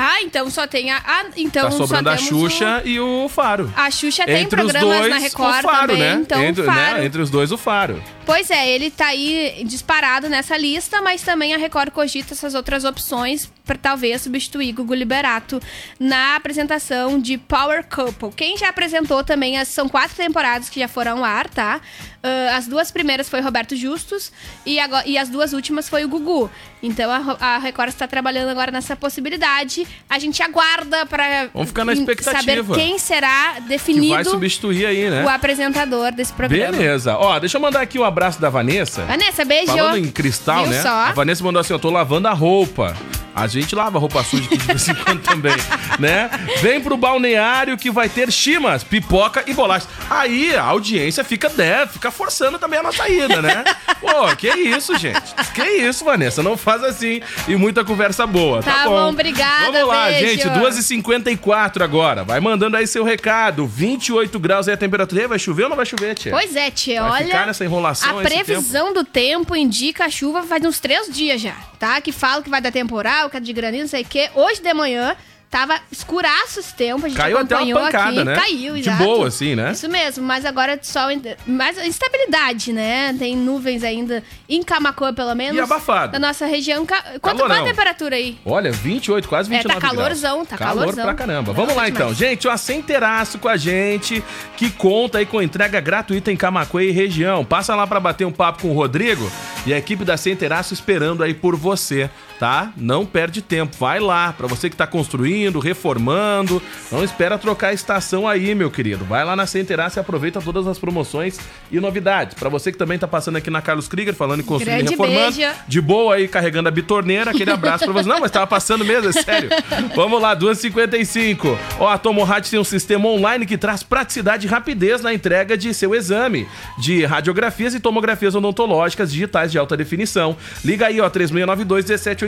[0.00, 1.02] Ah, então só tem a.
[1.04, 3.64] ah, então tá sobrando só a Xuxa e o Faro.
[3.64, 3.72] O...
[3.74, 6.18] A Xuxa tem Entre os programas dois, na Record o Faro, também, né?
[6.20, 6.98] então entre, o Faro.
[6.98, 7.04] né?
[7.04, 8.00] Entre os dois, o Faro.
[8.24, 12.84] Pois é, ele tá aí disparado nessa lista, mas também a Record cogita essas outras
[12.84, 15.60] opções para talvez substituir Gugu Liberato
[15.98, 18.30] na apresentação de Power Couple.
[18.36, 21.80] Quem já apresentou também, as, são quatro temporadas que já foram ao ar, tá?
[22.22, 24.32] Ah, as duas primeiras foi Roberto Justus
[24.66, 26.50] e, agora, e as duas últimas foi o Gugu.
[26.82, 29.86] Então a, a Record está trabalhando agora nessa possibilidade.
[30.08, 32.40] A gente aguarda para Vamos ficar na expectativa.
[32.40, 35.24] saber quem será Que vai definido substituir aí, né?
[35.24, 36.72] o apresentador desse programa.
[36.72, 37.16] Beleza.
[37.16, 39.04] Ó, deixa eu mandar aqui o abraço da Vanessa.
[39.04, 39.66] Vanessa, beijo.
[39.72, 40.82] Falando em cristal, Viu né?
[40.82, 40.88] só?
[40.88, 42.96] A Vanessa mandou assim: eu tô lavando a roupa.
[43.34, 45.54] A gente lava roupa suja aqui de vez em quando também,
[46.00, 46.28] né?
[46.60, 49.88] Vem pro balneário que vai ter chimas, pipoca e bolachas.
[50.10, 53.62] Aí a audiência fica deve, fica forçando também a nossa ida, né?
[54.00, 55.22] Pô, que isso, gente?
[55.54, 56.42] Que isso, Vanessa?
[56.42, 57.20] Não faz assim.
[57.46, 58.90] E muita conversa boa, tá, Tá bom?
[58.90, 60.26] bom, obrigada, Vamos lá, beijo.
[60.42, 60.48] gente.
[60.48, 62.24] 2h54 agora.
[62.24, 63.66] Vai mandando aí seu recado.
[63.66, 65.28] 28 graus aí a temperatura.
[65.28, 66.32] Vai chover ou não vai chover, tia?
[66.32, 67.26] Pois é, tia, Vai olha.
[67.26, 71.54] ficar nessa enrolação A previsão do tempo indica a chuva faz uns três dias já,
[71.78, 72.00] tá?
[72.00, 74.30] Que fala que vai dar temporal, que é de granizo, não sei o quê.
[74.34, 75.16] Hoje de manhã
[75.50, 78.24] tava escuraço esse tempo, a gente Caiu até uma pancada, aqui.
[78.24, 78.34] né?
[78.34, 79.02] Caiu, De exato.
[79.02, 79.72] boa, assim, né?
[79.72, 81.08] Isso mesmo, mas agora sol.
[81.46, 83.14] Mais instabilidade, né?
[83.18, 85.56] Tem nuvens ainda em Camacoa, pelo menos.
[85.56, 86.12] E abafado.
[86.12, 86.84] Da nossa região.
[86.86, 87.46] Quanto, Calorão.
[87.48, 88.38] qual a temperatura aí?
[88.44, 91.04] Olha, 28, quase 29 É, tá calorzão, tá Calor calorzão.
[91.04, 91.48] pra caramba.
[91.48, 92.12] Não, Vamos lá tá então.
[92.12, 92.18] demais.
[92.18, 94.22] Gente, ó, sem teraço com a gente,
[94.56, 97.44] que conta aí com entrega gratuita em Camacuã e região.
[97.44, 99.30] Passa lá pra bater um papo com o Rodrigo
[99.66, 102.72] e a equipe da Sem Teraço esperando aí por você, tá?
[102.76, 104.32] Não perde tempo, vai lá.
[104.32, 109.04] Pra você que tá construindo, reformando, não espera trocar a estação aí, meu querido.
[109.04, 111.38] Vai lá na Sem Teraço e aproveita todas as promoções
[111.70, 112.34] e novidades.
[112.34, 115.36] Pra você que também tá passando aqui na Carlos Krieger, falando em construir e reformando.
[115.36, 115.52] beijo.
[115.66, 118.08] De boa aí, carregando a bitorneira, aquele abraço pra você.
[118.08, 119.50] Não, mas tava passando mesmo, é sério.
[119.94, 121.56] Vamos lá, 2h55.
[121.78, 125.72] Ó, a Tomohat tem um sistema online que traz praticidade e rapidez na entrega de
[125.74, 126.46] seu exame
[126.78, 130.36] de radiografias e tomografias odontológicas digitais de alta definição.
[130.64, 131.08] Liga aí, ó,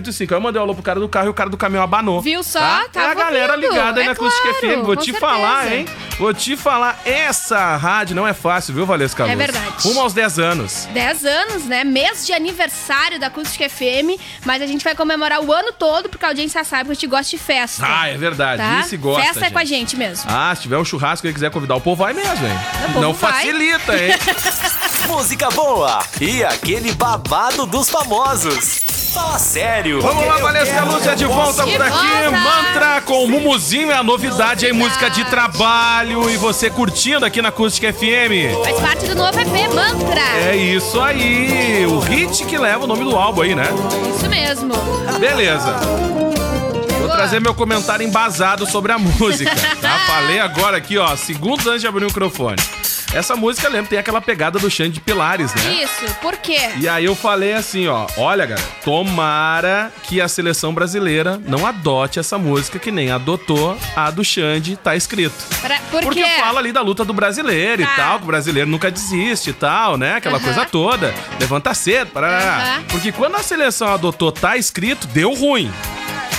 [0.01, 0.31] 3692-1785.
[0.33, 2.21] Aí eu mandei um alô pro cara do carro e o cara do caminhão abanou.
[2.21, 2.59] Viu só?
[2.61, 2.85] Tá?
[2.93, 3.71] Tava é a galera ouvindo.
[3.71, 4.85] ligada aí É na Acústica claro, FM.
[4.87, 5.27] Vou te certeza.
[5.27, 5.87] falar, hein?
[6.19, 9.33] Vou te falar, essa rádio não é fácil, viu, Valesca Luz?
[9.33, 9.67] É verdade.
[9.83, 10.89] Rumo aos 10 anos.
[10.93, 11.83] 10 anos, né?
[11.85, 16.25] Mês de aniversário da Acústica FM, mas a gente vai comemorar o ano todo, porque
[16.25, 17.87] a audiência sabe que a gente gosta de festa.
[17.87, 18.61] Ah, é verdade.
[18.63, 18.81] tá?
[18.81, 19.53] Isso gosta, Festa é gente.
[19.53, 20.31] com a gente mesmo.
[20.31, 22.59] Ah, se tiver um churrasco e quiser convidar o povo, vai mesmo, hein?
[22.85, 23.33] O povo Não vai.
[23.33, 24.13] facilita, hein?
[25.09, 29.00] Música boa e aquele babado dos famosos.
[29.12, 30.01] Fala sério.
[30.01, 31.90] Vamos lá, Valesca Lúcia de volta por aqui.
[31.90, 32.31] volta.
[32.31, 36.31] Mantra com Mumuzinho é a novidade aí, música de trabalho.
[36.31, 38.55] E você curtindo aqui na Acústica FM.
[38.62, 40.20] Faz parte do novo EP Mantra.
[40.49, 41.85] É isso aí.
[41.87, 43.66] O hit que leva o nome do álbum aí, né?
[44.14, 44.73] Isso mesmo.
[45.18, 45.75] Beleza.
[47.21, 49.99] Vou trazer meu comentário embasado sobre a música, tá?
[50.07, 52.57] Falei agora aqui, ó, segundos antes de abrir o microfone.
[53.13, 55.83] Essa música, lembra, tem aquela pegada do Xande de Pilares, né?
[55.83, 56.71] Isso, por quê?
[56.77, 62.19] E aí eu falei assim, ó, olha, galera, tomara que a seleção brasileira não adote
[62.21, 65.35] essa música que nem adotou a do Xande, tá escrito.
[65.61, 66.31] Pra- por Porque quê?
[66.41, 67.93] fala ali da luta do brasileiro Tá.
[67.93, 70.15] e tal, que o brasileiro nunca desiste e tal, né?
[70.15, 70.45] Aquela Aham.
[70.45, 71.13] coisa toda.
[71.39, 72.57] Levanta cedo, parará.
[72.77, 72.83] Aham.
[72.89, 75.71] Porque quando a seleção adotou tá escrito, deu ruim.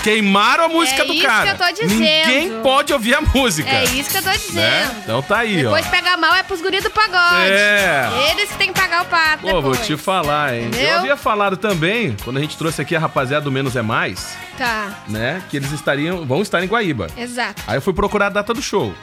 [0.04, 1.56] Queimaram a música É do isso cara.
[1.56, 2.00] que eu tô dizendo.
[2.00, 3.70] Ninguém pode ouvir a música.
[3.70, 4.56] É isso que eu tô dizendo.
[4.56, 5.02] Né?
[5.04, 5.90] Então tá aí, Depois ó.
[5.90, 7.52] pega mal é pros guris do pagode.
[7.52, 8.10] É.
[8.32, 9.86] Eles que tem que pagar o pato Pô, vou depois.
[9.86, 10.66] te falar, hein?
[10.68, 10.90] Entendeu?
[10.90, 14.36] Eu havia falado também, quando a gente trouxe aqui a rapaziada do Menos é Mais,
[14.58, 15.42] Tá, né?
[15.50, 17.08] Que eles estariam, vão estar em Guaíba.
[17.18, 17.62] exato.
[17.68, 18.94] Aí eu fui procurar a data do show.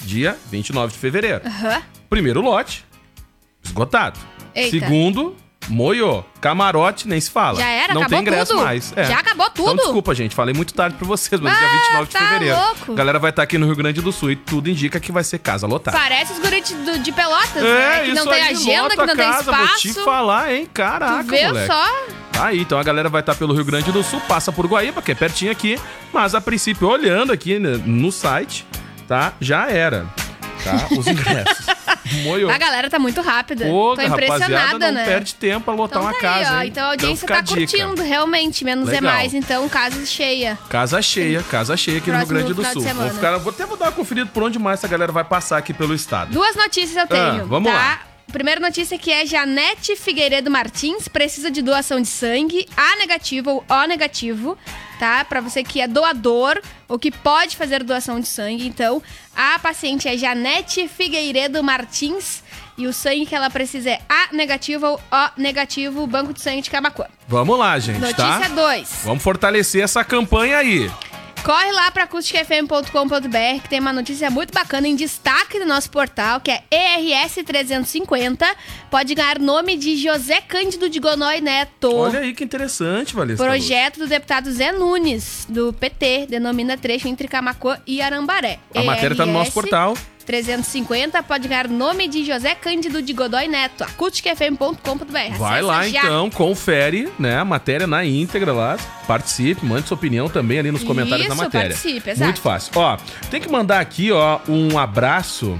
[0.00, 1.42] Dia 29 de fevereiro.
[1.46, 1.82] Aham.
[2.10, 2.84] Primeiro lote,
[3.62, 4.18] esgotado.
[4.54, 4.70] Eita.
[4.78, 5.36] Segundo,
[5.68, 6.22] moiô.
[6.40, 7.58] Camarote, nem se fala.
[7.60, 8.62] Já era, Não acabou tem ingresso tudo.
[8.64, 8.92] mais.
[8.96, 9.04] É.
[9.04, 9.76] Já acabou Então, tudo.
[9.82, 10.34] desculpa, gente.
[10.34, 12.56] Falei muito tarde pra vocês, mas Ah, dia 29 de tá fevereiro.
[12.56, 12.92] louco.
[12.92, 15.24] A galera vai estar aqui no Rio Grande do Sul e tudo indica que vai
[15.24, 15.96] ser casa lotada.
[15.96, 17.96] Parece os guris de, de Pelotas, né?
[17.96, 20.04] É, Que isso não tem aí, agenda, que não a tem casa, Vou te espaço.
[20.04, 20.68] falar, hein?
[20.72, 21.66] Caraca, Tu vê moleque.
[21.66, 21.92] só?
[22.32, 25.00] Tá aí, então a galera vai estar pelo Rio Grande do Sul, passa por Guaíba,
[25.00, 25.78] que é pertinho aqui,
[26.12, 28.66] mas a princípio, olhando aqui né, no site,
[29.08, 29.32] tá?
[29.40, 30.04] Já era,
[30.64, 30.88] tá?
[30.98, 31.66] Os ingressos.
[32.22, 32.50] Moiou.
[32.50, 33.64] A galera tá muito rápida.
[33.64, 35.04] Pô, Tô impressionada, não né?
[35.04, 36.62] perde tempo pra lotar Então uma tá casa, aí, ó.
[36.62, 36.68] hein?
[36.68, 38.64] Então a audiência fica tá a curtindo, realmente.
[38.64, 39.12] Menos é Legal.
[39.12, 39.34] mais.
[39.34, 40.58] Então, casa cheia.
[40.68, 42.94] Casa cheia, casa cheia aqui no Rio Próximo Grande do Sul.
[42.94, 45.58] Vou, ficar, vou até vou dar uma conferida por onde mais essa galera vai passar
[45.58, 46.32] aqui pelo estado.
[46.32, 47.42] Duas notícias eu tenho.
[47.42, 47.76] Ah, vamos tá?
[47.76, 48.00] lá.
[48.32, 53.64] Primeira notícia que é Janete Figueiredo Martins precisa de doação de sangue A negativo ou
[53.68, 54.58] O negativo,
[54.98, 55.24] tá?
[55.24, 58.66] Pra você que é doador ou que pode fazer doação de sangue.
[58.66, 59.02] Então,
[59.36, 62.42] a paciente é Janete Figueiredo Martins
[62.76, 66.62] e o sangue que ela precisa é A negativo ou O negativo, Banco de Sangue
[66.62, 67.06] de Camacuã.
[67.28, 68.48] Vamos lá, gente, Notícia tá?
[68.48, 69.00] 2.
[69.04, 70.90] Vamos fortalecer essa campanha aí.
[71.44, 76.40] Corre lá para acusticfm.com.br que tem uma notícia muito bacana em destaque no nosso portal,
[76.40, 78.46] que é ERS 350.
[78.90, 81.94] Pode ganhar nome de José Cândido de Gonói Neto.
[81.94, 83.44] Olha aí que interessante, Valesca.
[83.44, 88.58] Projeto do deputado Zé Nunes, do PT, denomina trecho entre Camacuã e Arambaré.
[88.74, 89.94] A matéria tá no nosso ERS portal.
[90.24, 93.84] 350 pode ganhar nome de José Cândido de Godoy Neto.
[93.84, 95.36] acusticfm.com.br.
[95.38, 96.00] Vai lá Acessa já.
[96.04, 100.82] então, confere, né, a matéria na íntegra lá, participe, mande sua opinião também ali nos
[100.82, 101.68] comentários da Isso, matéria.
[101.70, 102.24] participe, exato.
[102.24, 102.72] Muito fácil.
[102.74, 102.96] Ó,
[103.30, 105.58] tem que mandar aqui, ó, um abraço,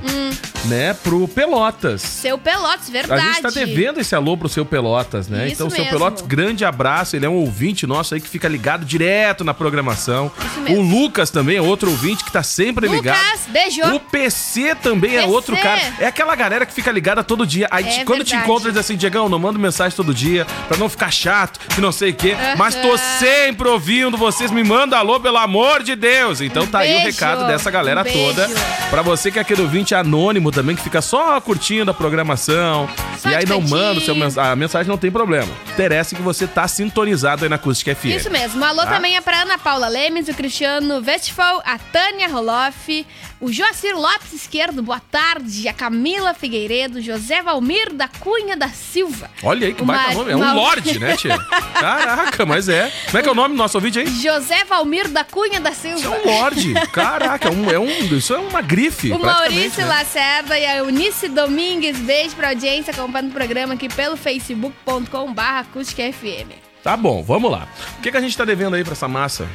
[0.65, 2.01] né, pro Pelotas.
[2.03, 3.23] Seu Pelotas, A verdade.
[3.23, 5.45] gente tá devendo esse alô pro seu Pelotas, né?
[5.47, 5.99] Isso então, seu mesmo.
[5.99, 7.17] Pelotas, grande abraço.
[7.17, 10.33] Ele é um ouvinte nosso aí que fica ligado direto na programação.
[10.39, 10.79] Isso mesmo.
[10.79, 13.19] O Lucas também é outro ouvinte que tá sempre ligado.
[13.23, 13.83] Lucas, beijo.
[13.95, 15.33] O PC também é PC.
[15.33, 15.81] outro cara.
[15.99, 17.67] É aquela galera que fica ligada todo dia.
[17.71, 18.45] Aí É te- quando te verdade.
[18.51, 21.91] encontra, diz assim: Diegão, não mando mensagem todo dia pra não ficar chato, que não
[21.93, 22.37] sei o quê.
[22.57, 24.51] Mas tô sempre ouvindo vocês.
[24.51, 26.41] Me manda alô, pelo amor de Deus.
[26.41, 27.07] Então Um tá aí o beijo.
[27.07, 28.19] recado dessa galera Um beijo.
[28.19, 28.49] toda.
[28.91, 32.89] Pra você que é aquele ouvinte anônimo também, que fica só curtindo a programação.
[33.19, 33.79] Só e aí não cantinho.
[33.79, 35.49] manda seu mens- a mensagem, não tem problema.
[35.73, 38.17] Interessa que você tá sintonizado aí na Acústica FM.
[38.17, 38.63] Isso mesmo.
[38.65, 38.95] Alô Tá?
[38.95, 43.07] também é pra Ana Paula Lemes, o Cristiano Westphal, a Tânia Roloff,
[43.41, 49.31] o Joacir Lopes Esquerdo, boa tarde, a Camila Figueiredo, José Valmir da Cunha da Silva.
[49.43, 50.31] Olha aí que O baita nome.
[50.33, 51.39] É um lorde, né, tia?
[51.73, 52.93] Caraca, mas é.
[53.07, 54.07] Como é que é o nome do nosso ouvinte aí?
[54.07, 56.17] José Valmir da Cunha da Isso é Silva.
[56.19, 56.75] um lorde.
[56.93, 59.11] Caraca, é um, é um, isso é uma grife.
[59.13, 59.89] O Maurício né?
[59.89, 66.03] Lacerda e a Eunice Domingues, beijo pra audiência, acompanhando o programa aqui pelo facebook.com.br acústica
[66.13, 66.53] FM.
[66.83, 67.67] Tá bom, vamos lá.
[67.99, 69.49] O que, que a gente tá devendo aí pra essa massa?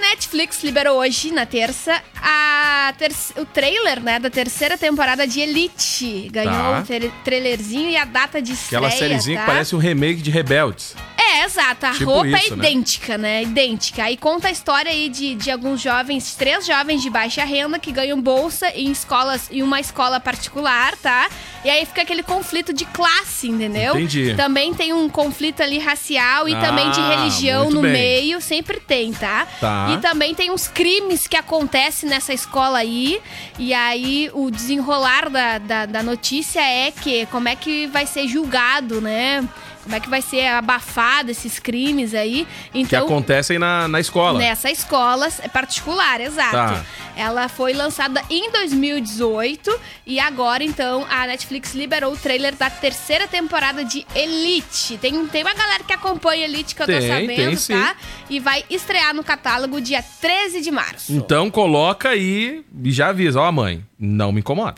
[0.00, 2.02] Netflix liberou hoje, na terça,
[2.98, 6.28] ter- o trailer né, da terceira temporada de Elite.
[6.32, 6.80] Ganhou Tá.
[6.80, 9.44] o tra- trailerzinho e a data de estreia, Aquela sériezinha tá?
[9.44, 10.94] que parece um remake de Rebeldes.
[11.16, 11.86] É, exato.
[11.86, 12.68] A Tipo roupa isso, é né?
[12.70, 13.42] idêntica, né?
[13.42, 14.02] Idêntica.
[14.04, 17.92] Aí conta a história aí de, de alguns jovens, três jovens de baixa renda que
[17.92, 21.28] ganham bolsa em escolas, em uma escola particular, tá?
[21.64, 23.94] E aí fica aquele conflito de classe, entendeu?
[23.96, 24.34] Entendi.
[24.34, 27.92] Também tem um conflito ali racial e Ah, também de religião muito no bem.
[27.92, 29.46] meio, sempre tem, tá?
[29.60, 29.89] Tá.
[29.94, 33.20] E também tem uns crimes que acontecem nessa escola aí.
[33.58, 38.26] E aí o desenrolar da, da, da notícia é que como é que vai ser
[38.26, 39.46] julgado, né?
[39.82, 42.46] Como é que vai ser abafado esses crimes aí.
[42.72, 44.38] Que Então, acontecem na, na escola.
[44.38, 46.52] Nessa escola é particular, exato.
[46.52, 46.84] Tá.
[47.16, 53.26] Ela foi lançada em 2018 e agora, então, a Netflix liberou o trailer da terceira
[53.26, 54.96] temporada de Elite.
[54.98, 57.72] Tem, tem uma galera que acompanha Elite que eu tô Tem, sabendo, tem sim.
[57.72, 57.94] tá?
[58.28, 61.12] E vai estrear no catálogo dia 13 de março.
[61.12, 64.76] Então coloca aí e já avisa, ó mãe, não me incomoda.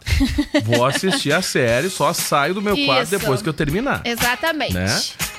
[0.65, 3.19] Vou assistir a série, só saio do meu quarto Isso.
[3.19, 4.03] depois que eu terminar.
[4.05, 4.75] Exatamente.
[4.75, 4.87] né?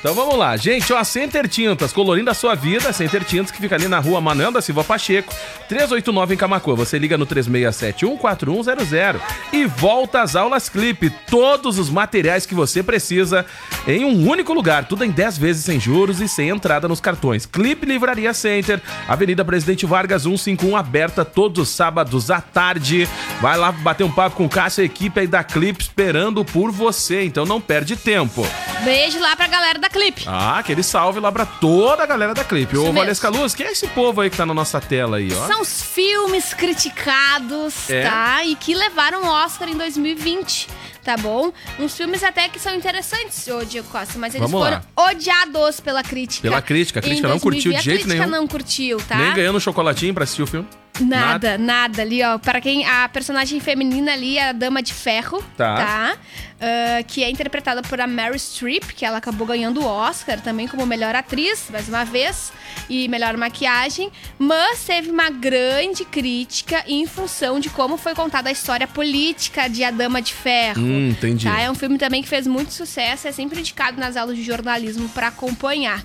[0.04, 3.76] Então vamos lá, gente, ó, Center Tintas, colorindo a sua vida, Center Tintas que fica
[3.76, 5.34] ali na rua Manuel da Silva Pacheco,
[5.70, 6.76] 389 em Camacuã.
[6.76, 9.22] Você liga no 36714100
[9.54, 13.46] e volta às aulas Clipe, todos os materiais que você precisa
[13.88, 17.46] em um único lugar, tudo em 10 vezes sem juros e sem entrada nos cartões.
[17.46, 23.08] Clipe Livraria Center, Avenida Presidente Vargas 151, aberta todos os sábados à tarde.
[23.40, 26.74] Vai lá bater um papo com o Cássio, a equipe aí da Clipe esperando por
[26.74, 28.46] você, então não perde tempo.
[28.84, 30.24] Beijo lá pra galera da Clipe.
[30.28, 32.76] Ah, aquele salve lá pra toda a galera da clipe.
[32.76, 32.92] Ô.
[32.92, 35.48] Valesca Luz, quem é esse povo aí que tá na nossa tela aí, ó?
[35.48, 38.04] São os filmes criticados, É?
[38.10, 38.44] tá?
[38.44, 40.68] E que levaram o Oscar em 2020,
[41.04, 41.52] tá bom?
[41.80, 46.02] Uns filmes até que são interessantes, ô Diego Costa, mas eles Vamos foram odiados pela
[46.04, 46.42] crítica.
[46.48, 47.84] Pela crítica, a crítica não curtiu de 2020.
[47.84, 48.42] jeito A crítica nenhum.
[48.42, 49.16] não curtiu, tá?
[49.16, 50.68] Nem ganhando um chocolatinho pra assistir o filme?
[51.02, 52.38] Nada, nada, ali, ó.
[52.38, 55.76] Para quem a personagem feminina ali é a Dama de Ferro, Tá.
[55.76, 56.18] tá?
[56.66, 60.66] Ah, que é interpretada por a Mary Streep, que ela acabou ganhando o Oscar também
[60.66, 62.54] como melhor atriz, mais uma vez,
[62.90, 68.52] e melhor maquiagem, mas teve uma grande crítica em função de como foi contada a
[68.52, 70.82] história política de A Dama de Ferro.
[70.82, 71.46] Hum, entendi.
[71.46, 71.60] Tá?
[71.60, 75.10] É um filme também que fez muito sucesso, é sempre indicado nas aulas de jornalismo
[75.10, 76.02] para acompanhar.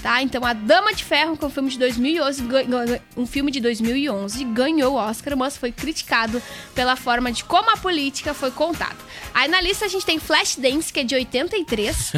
[0.00, 0.20] Tá?
[0.20, 3.60] Então, A Dama de Ferro, que é um filme de 2011, ganhou- um filme de
[3.60, 6.42] 2011, ganhou o Oscar, mas foi criticado
[6.74, 8.96] pela forma de como a política foi contada.
[9.32, 12.12] Aí na lista a gente tem Flashdance, que é de 83,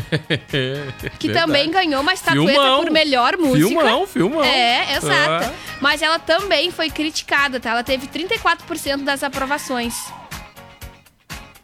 [1.19, 2.83] que também ganhou uma estatueta Filmão.
[2.85, 3.69] por melhor música.
[3.69, 4.45] Filmão, filmão.
[4.45, 5.45] É, exato.
[5.45, 5.53] Ah.
[5.81, 7.71] Mas ela também foi criticada, tá?
[7.71, 9.95] Ela teve 34% das aprovações.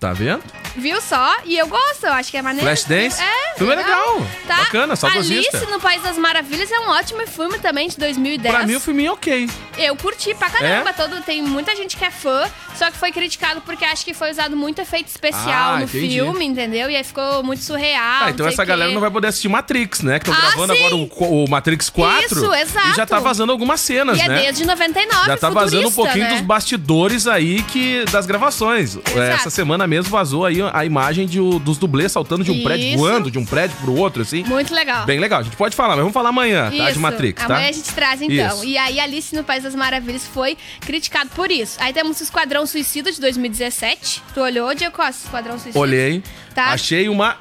[0.00, 0.42] Tá vendo?
[0.76, 1.36] Viu só?
[1.44, 2.66] E eu gosto, eu acho que é maneiro.
[2.66, 3.20] Flashdance?
[3.20, 4.26] É, Filme legal.
[4.46, 4.56] Tá?
[4.56, 5.58] Bacana, saudosista.
[5.58, 8.54] Alice no País das Maravilhas é um ótimo filme também, de 2010.
[8.54, 9.50] Pra mim o filminho é ok.
[9.76, 10.92] Eu curti pra caramba, É?
[10.94, 14.30] todo, tem muita gente que é fã, só que foi criticado porque acho que foi
[14.30, 16.14] usado muito efeito especial Ah, no entendi.
[16.14, 16.88] filme, entendeu?
[16.88, 18.22] E aí ficou muito surreal.
[18.24, 20.18] Ah, então essa galera não vai poder assistir Matrix, né?
[20.18, 20.78] Que estão Ah, gravando sim.
[20.78, 22.24] agora o, o Matrix 4.
[22.24, 22.88] Isso, exato.
[22.88, 24.40] E já tá vazando algumas cenas, E é né?
[24.42, 26.30] desde 99, Já tá vazando um pouquinho né?
[26.32, 28.96] dos bastidores aí que das gravações.
[29.34, 32.98] Essa semana mesmo vazou aí a imagem de, dos dublês saltando de um prédio, Isso.
[32.98, 34.44] voando de um prédio pro outro, assim.
[34.44, 35.04] Muito legal.
[35.04, 35.40] Bem legal.
[35.40, 36.84] A gente pode falar, mas vamos falar amanhã, tá?
[36.84, 37.00] De Isso.
[37.00, 37.54] Matrix, tá?
[37.54, 38.56] Amanhã a gente traz então.
[38.56, 38.64] Isso.
[38.64, 41.76] E aí Alice no País das Maravilhas foi criticado por isso.
[41.80, 44.22] Aí temos o Esquadrão Suicida de 2017.
[44.32, 45.78] Tu olhou, Diego Costa, Esquadrão Suicida?
[45.78, 46.22] Olhei.
[46.54, 46.66] Tá.
[46.66, 47.36] Achei uma.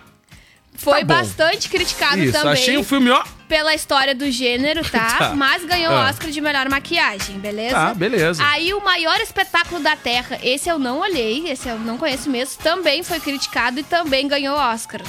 [0.73, 2.53] Foi tá bastante criticado Isso, também.
[2.53, 3.23] achei um filme, ó.
[3.49, 5.09] Pela história do gênero, tá?
[5.19, 5.35] Tá.
[5.35, 6.07] Mas ganhou o Ah.
[6.09, 7.75] Oscar de melhor maquiagem, beleza?
[7.75, 8.41] Tá, beleza.
[8.45, 12.61] Aí o maior espetáculo da Terra, esse eu não olhei, esse eu não conheço mesmo,
[12.63, 15.01] também foi criticado e também ganhou o Oscar.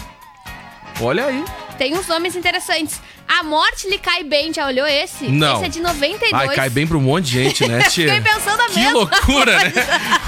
[1.01, 1.45] Olha aí.
[1.79, 3.01] Tem uns nomes interessantes.
[3.39, 5.29] A Morte lhe cai bem, já olhou esse?
[5.29, 5.55] Não.
[5.57, 6.33] Esse é de 92.
[6.33, 8.13] Ai, cai bem pra um monte de gente, né, tia?
[8.13, 9.73] Fiquei pensando a Que mesma loucura, né?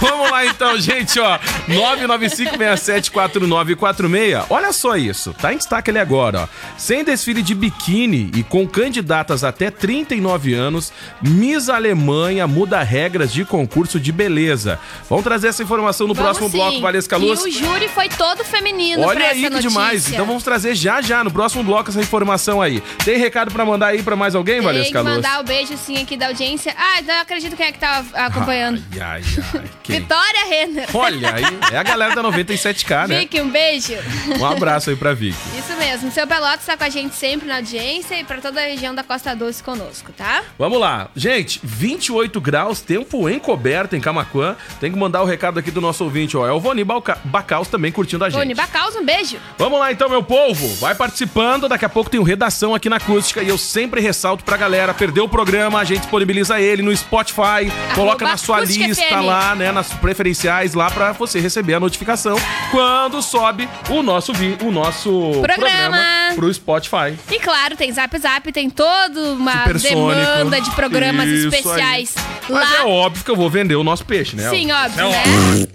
[0.01, 1.37] Vamos lá então, gente, ó.
[1.69, 4.47] 995674946.
[4.49, 5.35] Olha só isso.
[5.35, 6.49] Tá em destaque ali agora, ó.
[6.79, 13.45] Sem desfile de biquíni e com candidatas até 39 anos, Miss Alemanha muda regras de
[13.45, 14.79] concurso de beleza.
[15.09, 17.41] Vamos trazer essa informação no Vamos próximo sim, bloco, Valesca Luz.
[17.41, 19.95] E o júri foi todo feminino Olha aí que demais.
[19.95, 20.15] notícia.
[20.15, 22.83] Então vamos trazer já já no próximo bloco essa informação aí.
[23.05, 25.17] Tem recado pra mandar aí pra mais alguém, Tem Valesca que Luz?
[25.17, 26.75] mandar o beijo sim aqui da audiência.
[26.79, 28.81] Ah, não acredito quem é que tá acompanhando.
[28.93, 29.23] Ai, ai,
[29.55, 29.63] ai.
[29.83, 30.01] Quem?
[30.01, 30.87] Vitória Renner.
[30.95, 33.19] Olha aí, é a galera da 97K, né?
[33.21, 33.95] Vicky, um beijo.
[34.39, 35.37] Um abraço aí pra Vicky.
[35.59, 36.13] Isso mesmo.
[36.13, 39.03] Seu Pelotas tá com a gente sempre na audiência e pra toda a região da
[39.03, 40.43] Costa Doce conosco, tá?
[40.59, 41.09] Vamos lá.
[41.17, 44.55] Gente, 28 graus, tempo encoberto em Camaquã.
[44.81, 46.47] Tem que mandar o recado aqui do nosso ouvinte, ó.
[46.47, 48.39] É o Voni Balca- Bacaus também curtindo a gente.
[48.39, 49.39] Tony Bacaus, um beijo.
[49.59, 50.69] Vamos lá então, meu povo.
[50.77, 51.69] Vai participando.
[51.69, 53.43] Daqui a pouco tem o Redação aqui na Acústica.
[53.43, 57.71] E eu sempre ressalto pra galera: perdeu o programa, a gente disponibiliza ele no Spotify.
[57.95, 59.25] coloca na sua lista FM.
[59.27, 59.73] lá, né?
[59.73, 62.37] Nas preferenciais lá pra você receber a notificação
[62.71, 65.99] quando sobe o nosso, vi o nosso Programa.
[66.35, 67.15] pro Spotify.
[67.31, 71.55] E claro, tem Zap Zap, tem toda uma demanda de programas Isso aí.
[71.55, 72.15] especiais
[72.49, 72.79] Mas lá.
[72.79, 74.49] é óbvio que eu vou vender o nosso peixe, né?
[74.51, 75.67] Sim, óbvio, É né?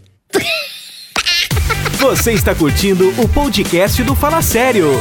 [2.00, 4.92] Você está curtindo o podcast do Fala Sério.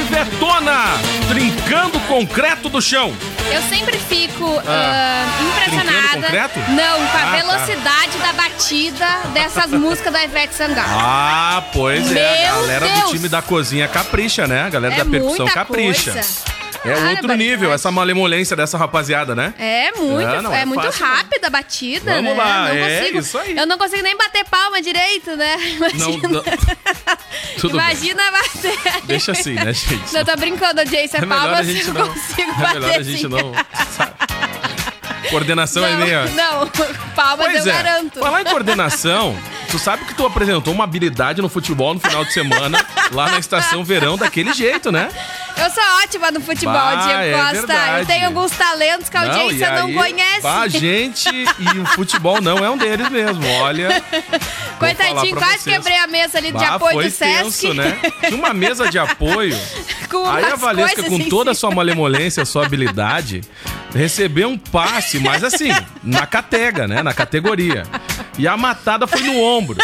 [0.00, 0.38] Vamos lá então, gente.
[0.38, 0.84] Vetona,
[1.28, 3.14] trincando concreto do chão.
[3.52, 5.24] Eu sempre fico Ah.
[5.26, 6.50] ah, impressionada.
[6.70, 7.36] Não, com a Ah, tá.
[7.36, 10.88] velocidade da batida dessas músicas da Ivete Sangalo.
[10.90, 12.46] Ah, pois é.
[12.48, 13.10] A Meu galera do Deus.
[13.10, 14.64] time da cozinha capricha, né?
[14.64, 16.12] A galera é da percussão capricha.
[16.12, 16.28] coisa.
[16.84, 17.38] É outro Barbaridade.
[17.38, 19.54] nível, essa malemolência dessa rapaziada, né?
[19.58, 21.14] É muito, Ah, não é é muito fácil, não.
[21.14, 22.42] rápida a batida, Vamos né?
[22.44, 23.56] lá, não é consigo, isso aí.
[23.56, 25.56] Eu não consigo nem bater palma direito, né?
[25.94, 26.42] Não, Imagina, não.
[27.60, 27.80] Tudo bem.
[27.86, 28.78] imagina bater.
[29.04, 30.12] Deixa assim, né, gente?
[30.12, 31.18] Não, tô brincando, audiência.
[31.18, 32.08] É melhor palmas a gente eu não.
[32.08, 33.28] consigo É bater melhor a gente sim.
[33.28, 33.54] não.
[33.96, 34.12] sabe?
[35.30, 36.24] Coordenação é Não, meia.
[36.26, 36.66] não,
[37.14, 37.82] palmas Pois eu é.
[37.82, 38.18] garanto.
[38.20, 39.36] Falar em coordenação,
[39.70, 43.38] tu sabe que tu apresentou uma habilidade no futebol no final de semana, lá na
[43.38, 45.08] estação verão, daquele jeito, né?
[45.56, 47.52] Eu sou ótima no futebol, Bah, Diego é Costa.
[47.52, 48.00] verdade.
[48.00, 50.46] Eu tenho alguns talentos que a audiência não, e aí, conhece.
[50.46, 53.46] A gente e o futebol não é um deles mesmo.
[53.60, 54.02] Olha.
[54.80, 55.76] Coitadinho, quase vocês.
[55.76, 57.42] quebrei a mesa ali de Bah, apoio foi do Sesc.
[57.42, 57.96] tenso, né?
[58.26, 59.56] Tinha uma mesa de apoio.
[60.10, 63.40] Com Aí a Valesca, com toda a sua malemolência, a sua habilidade,
[63.94, 65.70] recebeu um passe, mas assim,
[66.02, 67.02] na catega, né?
[67.02, 67.84] Na categoria.
[68.38, 69.76] E a matada foi no ombro.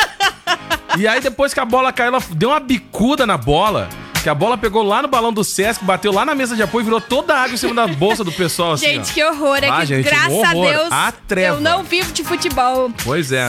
[0.98, 3.88] E aí, depois que a bola caiu, ela deu uma bicuda na bola.
[4.22, 6.82] Que a bola pegou lá no balão do Sesc, bateu lá na mesa de apoio
[6.82, 9.14] e virou toda a água em cima da bolsa do pessoal, assim, gente, ó.
[9.14, 9.58] que horror.
[9.62, 10.66] É Ah, que, gente, um graças horror.
[10.66, 11.56] a Deus, A treva.
[11.56, 12.90] eu não vivo de futebol.
[13.02, 13.48] Pois é.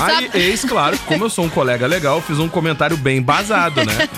[0.00, 4.08] Aí, eis, claro, como eu sou um colega legal, fiz um comentário bem embasado, né?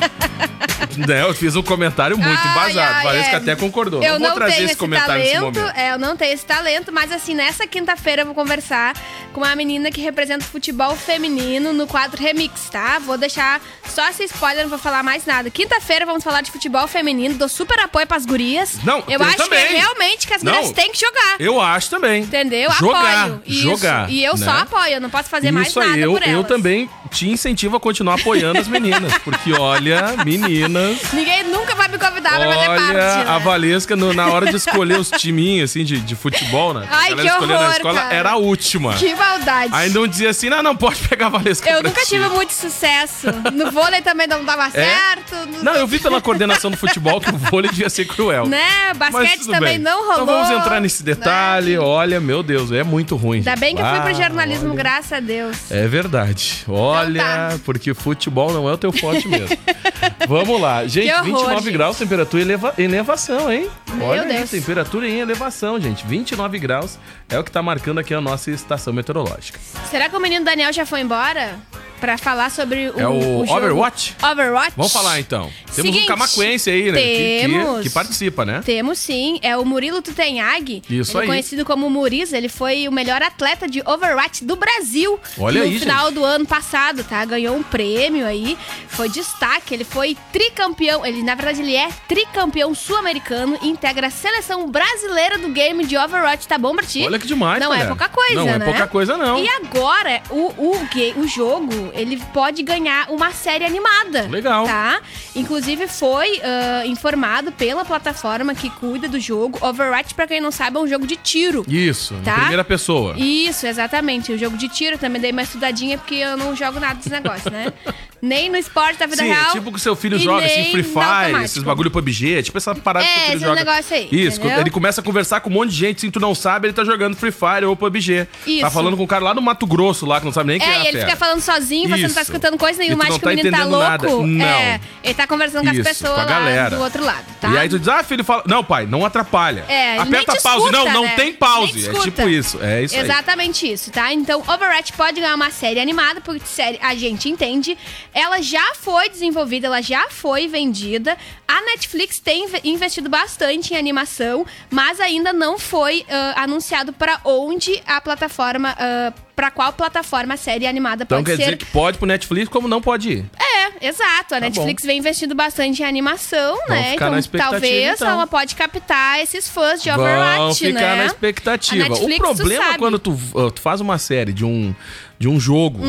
[1.07, 1.23] né?
[1.23, 2.95] Eu fiz um comentário muito Ai, embasado.
[2.95, 3.37] ai, Valesca é.
[3.37, 4.03] até concordou.
[4.03, 5.77] Eu não vou não trazer tenho esse comentário nesse talento, momento.
[5.79, 8.95] é, eu não tenho esse talento, mas assim, nessa quinta-feira eu vou conversar
[9.33, 12.99] com uma menina que representa o futebol feminino no quadro Remix, tá?
[12.99, 15.51] Vou deixar só esse spoiler, não vou falar mais nada.
[15.51, 18.79] Quinta-feira vamos falar de futebol feminino, dou super apoio pras gurias.
[18.85, 19.67] Não, eu eu acho também.
[19.67, 20.53] que realmente que as Não.
[20.53, 21.37] gurias têm que jogar.
[21.39, 22.23] Eu acho também.
[22.23, 22.71] Entendeu?
[22.73, 23.43] Jogar, apoio.
[23.47, 23.61] Isso.
[23.63, 24.11] jogar.
[24.11, 24.45] E eu né?
[24.45, 26.35] só apoio, eu não posso fazer mais Isso nada aí, eu, por elas.
[26.35, 29.13] eu também te incentivo a continuar apoiando as meninas.
[29.19, 30.80] Porque, olha, meninas.
[31.13, 32.81] Ninguém nunca vai me convidar pra fazer parte.
[32.83, 33.25] Olha, né?
[33.29, 36.87] a Valesca, no- na hora de escolher os timinhos, assim, de, de futebol, né?
[36.91, 38.15] Ai, que escolheu na horror, escola, cara.
[38.15, 38.95] era a última.
[38.95, 39.71] Que maldade.
[39.75, 42.09] Aí não dizia assim, não, não pode pegar a Valesca Eu nunca ti.
[42.11, 43.27] tive muito sucesso.
[43.53, 45.35] No vôlei também não dava certo.
[45.51, 45.63] no- É?
[45.63, 48.47] Não, eu vi pela coordenação do futebol que o vôlei devia ser cruel.
[48.47, 48.93] Né?
[48.97, 49.79] Basquete também bem.
[49.79, 50.13] não rolou.
[50.23, 51.73] Então vamos entrar nesse detalhe.
[51.75, 51.79] né?
[51.79, 53.39] Olha, meu Deus, é muito ruim.
[53.39, 54.77] Ainda bem que eu fui pro Ah, jornalismo, olha.
[54.77, 55.57] graças a Deus.
[55.71, 56.65] É verdade.
[56.69, 57.63] Olha, Então tá.
[57.65, 59.57] porque futebol não é o teu forte mesmo.
[60.29, 60.87] Vamos lá.
[60.87, 61.73] Gente, horror, 29 gente.
[61.73, 63.69] graus, temperatura eleva em elevação, hein?
[63.93, 64.51] Meu Olha aí, Deus.
[64.51, 66.07] temperatura em elevação, gente.
[66.07, 69.59] 29 graus é o que tá marcando aqui a nossa estação meteorológica.
[69.91, 71.59] Será que o menino Daniel já foi embora?
[72.01, 72.99] Pra falar sobre o.
[72.99, 73.53] É o jogo?
[73.57, 74.17] Overwatch?
[74.23, 74.73] Overwatch?
[74.77, 75.51] Vamos falar então.
[75.75, 77.01] Temos Seguinte, um camacuense aí, né?
[77.01, 77.83] que- Que, temos.
[77.83, 78.63] que participa, né?
[78.65, 80.83] Temos sim, é o Murilo Tutenhag.
[80.89, 81.27] Isso ele aí.
[81.29, 85.79] conhecido como Muriza, ele foi o melhor atleta de Overwatch do Brasil Olha no aí,
[85.79, 87.25] final do ano passado, tá?
[87.25, 88.57] Ganhou um prêmio aí,
[88.89, 94.11] foi destaque, ele foi tricampeão, ele na verdade ele é tricampeão sul-americano e integra a
[94.11, 97.03] seleção brasileira do game de Overwatch, tá bom pra ti?
[97.05, 98.57] Olha que demais, Não é pouca coisa, Não né?
[98.57, 99.39] é pouca coisa, não.
[99.43, 104.23] E agora, o, o, o jogo, ele pode ganhar uma série animada.
[104.29, 104.65] Legal.
[104.67, 105.01] Tá?
[105.35, 109.59] Inclusive, foi ah, informado pela plataforma que cuida do jogo.
[109.61, 111.65] Overwatch, pra quem não sabe, é um jogo de tiro.
[111.69, 112.35] Isso, Tá?
[112.35, 113.15] primeira pessoa.
[113.19, 114.33] Isso, exatamente.
[114.33, 117.51] O jogo de tiro também dei uma estudadinha porque eu não jogo nada desse negócio,
[117.51, 117.73] né?
[118.23, 119.51] nem no esporte da vida Sim, real.
[119.51, 122.59] é tipo que o seu filho joga, assim, Free Fire, esses bagulho PUBG, é tipo
[122.59, 123.65] essa parada que É, o seu filho esse joga.
[123.65, 124.61] negócio aí, Isso, entendeu?
[124.61, 126.85] ele começa a conversar com um monte de gente, se tu não sabe, ele tá
[126.85, 128.27] jogando Free Fire ou PUBG.
[128.47, 128.61] Isso.
[128.61, 130.69] Tá falando com um cara lá no Mato Grosso, lá, que não sabe nem quem
[130.69, 132.33] é É, e ele fica falando sozinho, você não tá Isso.
[132.33, 133.85] escutando coisa nenhuma, acha não que o tá menino tá louco.
[133.85, 134.09] nada.
[134.09, 134.45] Não.
[134.47, 136.77] É, ele tá conversando com Isso, as pessoas com galera.
[136.77, 137.49] do outro lado, tá?
[137.51, 138.43] E aí tu diz, ah, filho, fala.
[138.47, 139.65] Não, pai, não atrapalha.
[139.69, 140.59] É, Aperta pause.
[140.59, 141.15] escuta, não, não né?
[141.17, 141.89] tem pause.
[141.89, 142.59] É tipo isso.
[142.63, 142.97] É isso.
[142.97, 144.13] Exatamente isso, tá?
[144.13, 147.77] Então, Overwatch pode ganhar uma série animada, porque série a gente entende.
[148.13, 151.17] Ela já foi desenvolvida, ela já foi vendida.
[151.47, 157.21] A Netflix tem inve- investido bastante em animação, mas ainda não foi ah, anunciado pra
[157.25, 161.45] onde a plataforma, ah, pra qual plataforma a série animada Então pode quer ser.
[161.45, 163.25] dizer que pode pro Netflix, como não pode ir.
[163.39, 164.35] É, exato.
[164.35, 166.93] A Tá Netflix vem investindo bastante em animação, né?
[166.93, 168.09] ficar Então, talvez então.
[168.11, 170.97] ela pode captar esses fãs de Overwatch, Vão ficar né?
[170.97, 171.89] na expectativa.
[171.89, 174.75] Netflix, o problema tu é quando tu, uh, tu faz uma série de um,
[175.19, 175.81] de um jogo,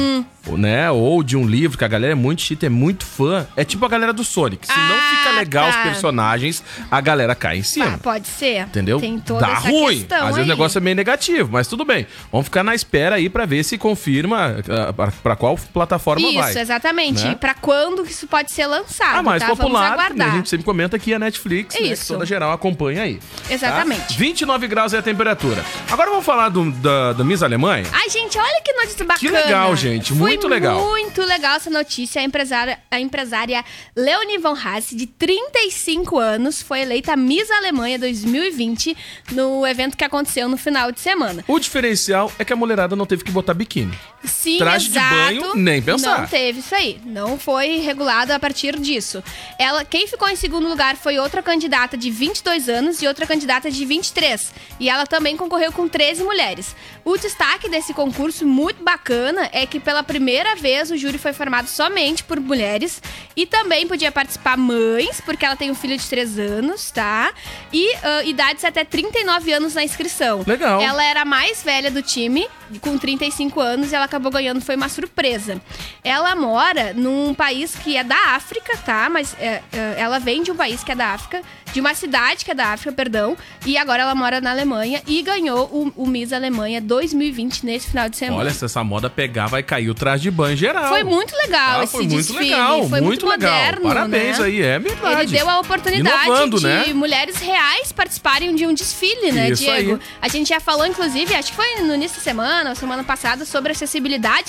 [0.47, 0.89] né?
[0.91, 3.47] Ou de um livro, que a galera é muito chita, é muito fã.
[3.56, 4.65] É tipo a galera do Sonic.
[4.67, 5.84] Se não Ah, fica legal os tá.
[5.84, 7.93] personagens, a galera cai em cima.
[7.95, 8.62] Ah, pode ser.
[8.63, 8.99] Entendeu?
[8.99, 9.99] Tem toda Dá ruim.
[9.99, 10.43] questão Às vezes aí.
[10.45, 12.06] o negócio é meio negativo, mas tudo bem.
[12.32, 14.56] Vamos ficar na espera aí pra ver se confirma
[14.95, 16.58] pra- pra qual plataforma Isso, vai.
[16.58, 17.23] exatamente.
[17.23, 17.32] né?
[17.32, 19.49] E pra quando que isso pode ser lançado, A mais tá?
[19.49, 22.13] popular, né, a gente sempre comenta aqui a Netflix, né, que Isso.
[22.13, 23.15] toda geral acompanha aí.
[23.47, 23.54] tá?
[23.54, 24.17] Exatamente.
[24.17, 25.63] 29 graus é a temperatura.
[25.91, 27.86] Agora vamos falar do, da, da Miss Alemanha?
[27.91, 29.32] Ai, gente, olha que notícia bacana.
[29.39, 30.87] legal, gente, muito legal.
[30.87, 32.21] muito legal essa notícia.
[32.21, 33.63] A empresária, a empresária
[33.95, 38.95] Leonie von Hasse, de 35 anos, foi eleita Miss Alemanha 2020
[39.31, 41.43] no evento que aconteceu no final de semana.
[41.47, 43.97] O diferencial é que a mulherada não teve que botar biquíni.
[44.23, 45.15] Sim, Traje de exato.
[45.15, 46.21] banho, nem pensar.
[46.21, 46.99] Não teve isso aí.
[47.05, 49.23] Não foi regulado a partir disso.
[49.57, 53.71] Ela, quem ficou em segundo lugar foi outra candidata de 22 anos e outra candidata
[53.71, 54.53] de 23.
[54.79, 56.75] E ela também concorreu com 13 mulheres.
[57.03, 61.67] O destaque desse concurso muito bacana é que pela primeira vez o júri foi formado
[61.67, 63.01] somente por mulheres
[63.36, 67.34] e também podia participar mães, porque ela tem um filho de 3 anos, tá?
[67.73, 70.43] E ah, idades até 39 anos na inscrição.
[70.45, 70.81] Legal.
[70.81, 72.47] Ela era a mais velha do time,
[72.79, 75.62] com 35 anos, e ela acabou ganhando, foi uma surpresa.
[76.04, 79.10] Ela mora num país que é da África, tá?
[79.10, 81.41] Mas é, é, ela vem de um país que é da África,
[81.74, 85.21] de uma cidade que é da África, perdão, e agora ela mora na Alemanha e
[85.21, 88.41] ganhou o, o Miss Alemanha 2020 nesse final de semana.
[88.41, 90.89] Olha, se essa moda pegar, vai cair o traje de banho geral.
[90.89, 92.50] Foi muito legal Ah, esse foi muito desfile.
[92.50, 93.52] legal, foi muito, legal.
[93.52, 94.45] moderno, Parabéns né?
[94.45, 95.21] aí, é verdade.
[95.21, 96.93] Ele deu a oportunidade Inovando, de né?
[96.93, 99.93] mulheres reais participarem de um desfile, né, Isso Diego?
[99.93, 99.99] aí.
[100.22, 103.03] A gente já falou, inclusive, acho que foi no início da semana, ou semana semana
[103.05, 104.01] passada sobre acessibilidade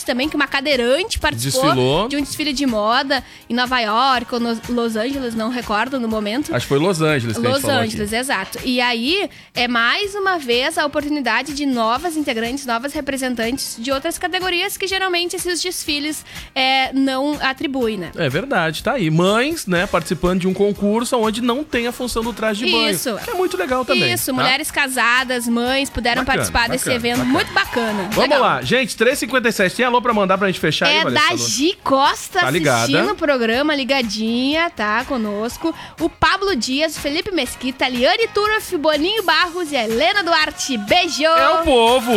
[0.04, 2.08] também, que uma cadeirante participou Desfilou.
[2.08, 6.54] de um desfile de moda em Nova York ou Los Angeles, não recordo no momento.
[6.54, 7.64] Acho que foi Los Angeles que Los.
[7.64, 8.58] Angeles, exato.
[8.64, 14.18] E aí é mais uma vez a oportunidade de novas integrantes, novas representantes de outras
[14.18, 16.24] categorias que geralmente esses desfiles
[16.54, 18.10] é, não atribuem, né?
[18.16, 19.10] É verdade, tá aí.
[19.10, 22.90] Mães, né, participando de um concurso onde não tem a função do traje de banho.
[22.90, 23.16] Isso.
[23.22, 24.12] Que é muito legal também.
[24.12, 24.32] Isso, tá?
[24.32, 27.32] mulheres casadas, mães puderam Bacana, participar desse bacana, evento bacana.
[27.32, 28.02] muito bacana.
[28.12, 28.40] Vamos Legal.
[28.40, 28.96] lá, gente,
[29.42, 29.76] 3h57.
[29.76, 31.28] Tem alô pra mandar pra gente fechar aí, É Vanessa?
[31.30, 31.36] da?
[31.36, 35.04] Gi Costa Tá assistindo o programa, ligadinha, tá?
[35.04, 35.74] Conosco.
[36.00, 40.76] O Pablo Dias, o Felipe Mesquita, Liane Turaf, Boninho Barros e a Helena Duarte.
[40.78, 41.24] Beijo!
[41.24, 42.12] É o povo!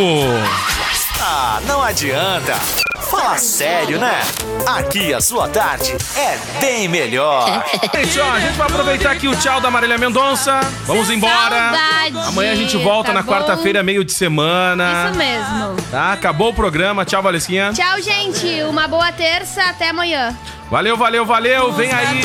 [1.20, 2.54] Ah, não adianta.
[3.10, 4.20] Fala sério, né?
[4.66, 7.64] Aqui a sua tarde é bem melhor.
[7.94, 10.60] Gente, ó, a gente vai aproveitar aqui o tchau da Marília Mendonça.
[10.84, 11.56] Vamos embora.
[11.56, 15.08] Saudade, Amanhã a gente volta tá na quarta-feira, meio de semana.
[15.08, 15.76] Isso mesmo.
[15.90, 16.12] Tá?
[16.12, 17.04] Acabou o programa.
[17.04, 17.72] Tchau, Valesquinha.
[17.72, 18.62] Tchau, gente.
[18.64, 19.62] Uma boa terça.
[19.62, 20.36] Até amanhã.
[20.70, 21.72] Valeu, valeu, valeu.
[21.72, 22.20] Vem aí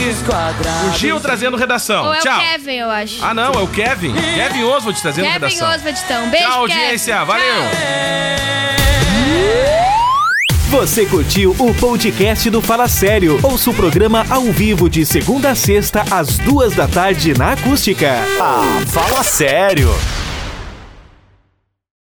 [0.94, 2.06] o Gil trazendo redação.
[2.06, 2.38] Ou é Tchau.
[2.38, 3.24] o Kevin, eu acho.
[3.24, 4.14] Ah, não, é o Kevin.
[4.14, 5.70] Kevin Oswald trazendo Kevin redação.
[5.70, 6.30] Oswald, então.
[6.30, 6.80] Beijo, Tchau, Kevin.
[6.82, 7.24] audiência.
[7.24, 7.64] Valeu.
[10.72, 13.40] Você curtiu o podcast do Fala Sério?
[13.44, 18.10] Ouça o programa ao vivo de segunda a sexta, às duas da tarde na Acústica.
[18.40, 19.90] Ah, fala sério.